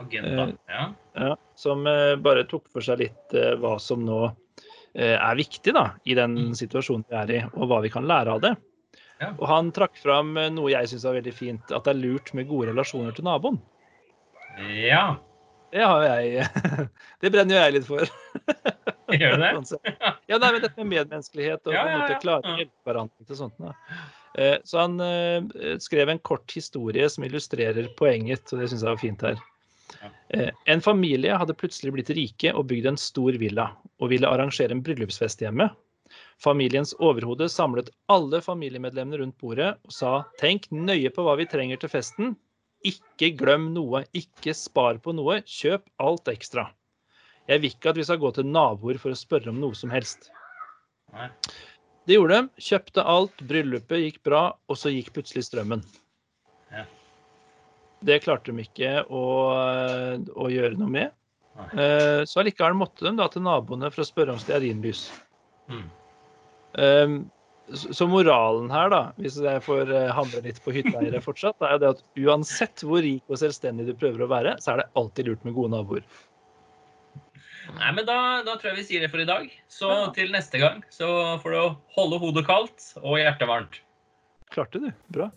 Agenda. 0.00 0.48
Ja. 0.70 0.88
Ja, 1.12 1.36
som 1.58 1.84
bare 1.84 2.46
tok 2.48 2.70
for 2.72 2.80
seg 2.80 3.02
litt 3.02 3.34
hva 3.60 3.74
som 3.82 4.04
nå 4.06 4.30
er 4.94 5.36
viktig 5.36 5.74
da, 5.74 5.90
i 6.08 6.14
den 6.14 6.36
Mm. 6.38 6.54
situasjonen 6.56 7.04
vi 7.10 7.16
er 7.18 7.30
i, 7.34 7.40
og 7.52 7.68
hva 7.68 7.80
vi 7.82 7.90
kan 7.90 8.06
lære 8.06 8.32
av 8.32 8.40
det. 8.40 8.54
Ja. 9.20 9.34
Og 9.36 9.46
han 9.50 9.72
trakk 9.72 9.98
fram 10.00 10.32
noe 10.54 10.70
jeg 10.70 10.88
syns 10.88 11.04
er 11.04 11.18
veldig 11.18 11.34
fint, 11.34 11.74
at 11.74 11.84
det 11.84 11.92
er 11.92 12.00
lurt 12.00 12.32
med 12.32 12.48
gode 12.48 12.70
relasjoner 12.70 13.12
til 13.12 13.24
naboen. 13.28 13.60
ja. 14.72 15.18
Det 15.70 15.82
har 15.86 16.02
jeg 16.06 16.46
Det 17.22 17.30
brenner 17.30 17.54
jo 17.56 17.60
jeg 17.62 17.74
litt 17.78 17.86
for. 17.88 18.08
Gjør 19.20 19.36
du 19.36 19.42
det? 19.44 19.50
Sånn. 19.68 19.92
Ja, 20.30 20.38
nei, 20.38 20.50
men 20.54 20.62
dette 20.64 20.78
med 20.82 20.90
medmenneskelighet 20.94 21.66
og 21.66 21.74
Ja, 21.74 21.84
ja, 21.90 22.00
ja. 22.10 22.18
klare 22.22 22.46
å 22.46 22.56
hjelpe 22.60 22.88
hverandre 22.90 23.26
til 23.28 23.38
sånt. 23.38 23.54
Da. 23.58 23.74
Eh, 24.38 24.56
Så 24.66 24.78
han 24.82 24.96
eh, 25.02 25.76
skrev 25.82 26.12
en 26.12 26.22
kort 26.26 26.50
historie 26.54 27.08
som 27.10 27.26
illustrerer 27.26 27.90
poenget, 27.98 28.46
og 28.54 28.62
det 28.62 28.70
syns 28.70 28.84
jeg 28.86 28.90
var 28.92 29.02
fint 29.02 29.24
her. 29.26 29.40
Eh, 30.34 30.50
En 30.70 30.82
familie 30.84 31.34
hadde 31.38 31.56
plutselig 31.58 31.94
blitt 31.96 32.12
rike 32.14 32.52
og 32.54 32.68
bygd 32.70 32.92
en 32.92 33.00
stor 33.00 33.38
villa, 33.42 33.70
og 33.98 34.12
ville 34.14 34.30
arrangere 34.30 34.74
en 34.76 34.82
bryllupsfest 34.86 35.42
hjemme. 35.42 35.66
Familiens 36.42 36.94
overhode 36.98 37.46
samlet 37.52 37.90
alle 38.10 38.40
familiemedlemmene 38.42 39.20
rundt 39.20 39.36
bordet 39.42 39.74
og 39.86 39.92
sa 39.94 40.12
tenk 40.40 40.70
nøye 40.72 41.10
på 41.14 41.22
hva 41.26 41.34
vi 41.38 41.46
trenger 41.50 41.78
til 41.82 41.92
festen. 41.92 42.32
Ikke 42.86 43.32
glem 43.36 43.70
noe, 43.74 44.04
ikke 44.16 44.54
spar 44.56 45.00
på 45.04 45.12
noe, 45.12 45.40
kjøp 45.44 45.84
alt 46.00 46.30
ekstra. 46.32 46.70
Jeg 47.50 47.60
vil 47.60 47.74
ikke 47.74 47.90
at 47.92 47.98
vi 47.98 48.06
skal 48.06 48.20
gå 48.22 48.30
til 48.36 48.46
naboer 48.48 49.00
for 49.02 49.12
å 49.12 49.18
spørre 49.18 49.50
om 49.52 49.58
noe 49.60 49.76
som 49.76 49.92
helst. 49.92 50.30
Det 52.08 52.16
gjorde 52.16 52.38
de. 52.38 52.62
Kjøpte 52.70 53.04
alt, 53.04 53.42
bryllupet 53.50 54.04
gikk 54.04 54.20
bra, 54.26 54.44
og 54.70 54.78
så 54.78 54.92
gikk 54.94 55.12
plutselig 55.16 55.44
strømmen. 55.48 55.82
Ja. 56.72 56.86
Det 58.06 58.22
klarte 58.24 58.54
de 58.54 58.64
ikke 58.64 59.02
å, 59.12 59.24
å 60.32 60.46
gjøre 60.48 60.78
noe 60.80 60.94
med. 60.94 61.16
Eh, 61.74 62.22
Så 62.24 62.40
allikevel 62.40 62.78
måtte 62.78 63.04
de 63.04 63.12
da 63.18 63.26
til 63.28 63.44
naboene 63.44 63.90
for 63.92 64.04
å 64.04 64.08
spørre 64.08 64.32
om 64.36 64.40
stearinlys. 64.40 65.08
Mm. 65.70 65.88
Så 67.74 68.06
moralen 68.10 68.70
her, 68.72 68.88
da, 68.90 69.00
hvis 69.20 69.36
jeg 69.42 69.62
får 69.62 69.84
handle 69.86 70.14
hamre 70.16 70.40
litt 70.46 70.58
på 70.64 70.72
hytteeiere 70.74 71.20
fortsatt, 71.22 71.60
er 71.62 71.78
det 71.78 71.92
at 71.94 72.02
uansett 72.18 72.82
hvor 72.86 73.02
rik 73.04 73.22
og 73.30 73.38
selvstendig 73.38 73.86
du 73.86 73.94
prøver 73.94 74.24
å 74.26 74.30
være, 74.30 74.56
så 74.62 74.72
er 74.74 74.82
det 74.82 74.88
alltid 74.98 75.30
lurt 75.30 75.46
med 75.46 75.54
gode 75.54 75.70
naboer. 75.76 76.02
Nei, 77.70 77.92
men 77.94 78.02
da, 78.08 78.42
da 78.42 78.56
tror 78.58 78.72
jeg 78.72 78.80
vi 78.80 78.86
sier 78.88 79.04
det 79.04 79.10
for 79.12 79.22
i 79.22 79.28
dag. 79.28 79.46
Så 79.70 79.88
Ja. 79.90 80.10
til 80.16 80.32
neste 80.34 80.58
gang 80.58 80.82
så 80.90 81.38
får 81.42 81.54
du 81.54 81.76
holde 81.94 82.18
hodet 82.18 82.46
kaldt 82.48 82.92
og 83.04 83.18
hjertet 83.22 83.46
varmt. 83.46 83.78
Klarte 84.50 84.82
du. 84.82 84.90
Bra. 85.14 85.30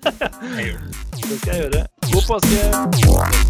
Det 0.00 1.38
skal 1.42 1.54
jeg 1.54 1.64
gjøre. 1.66 1.86
God 2.12 2.24
påske! 2.30 3.49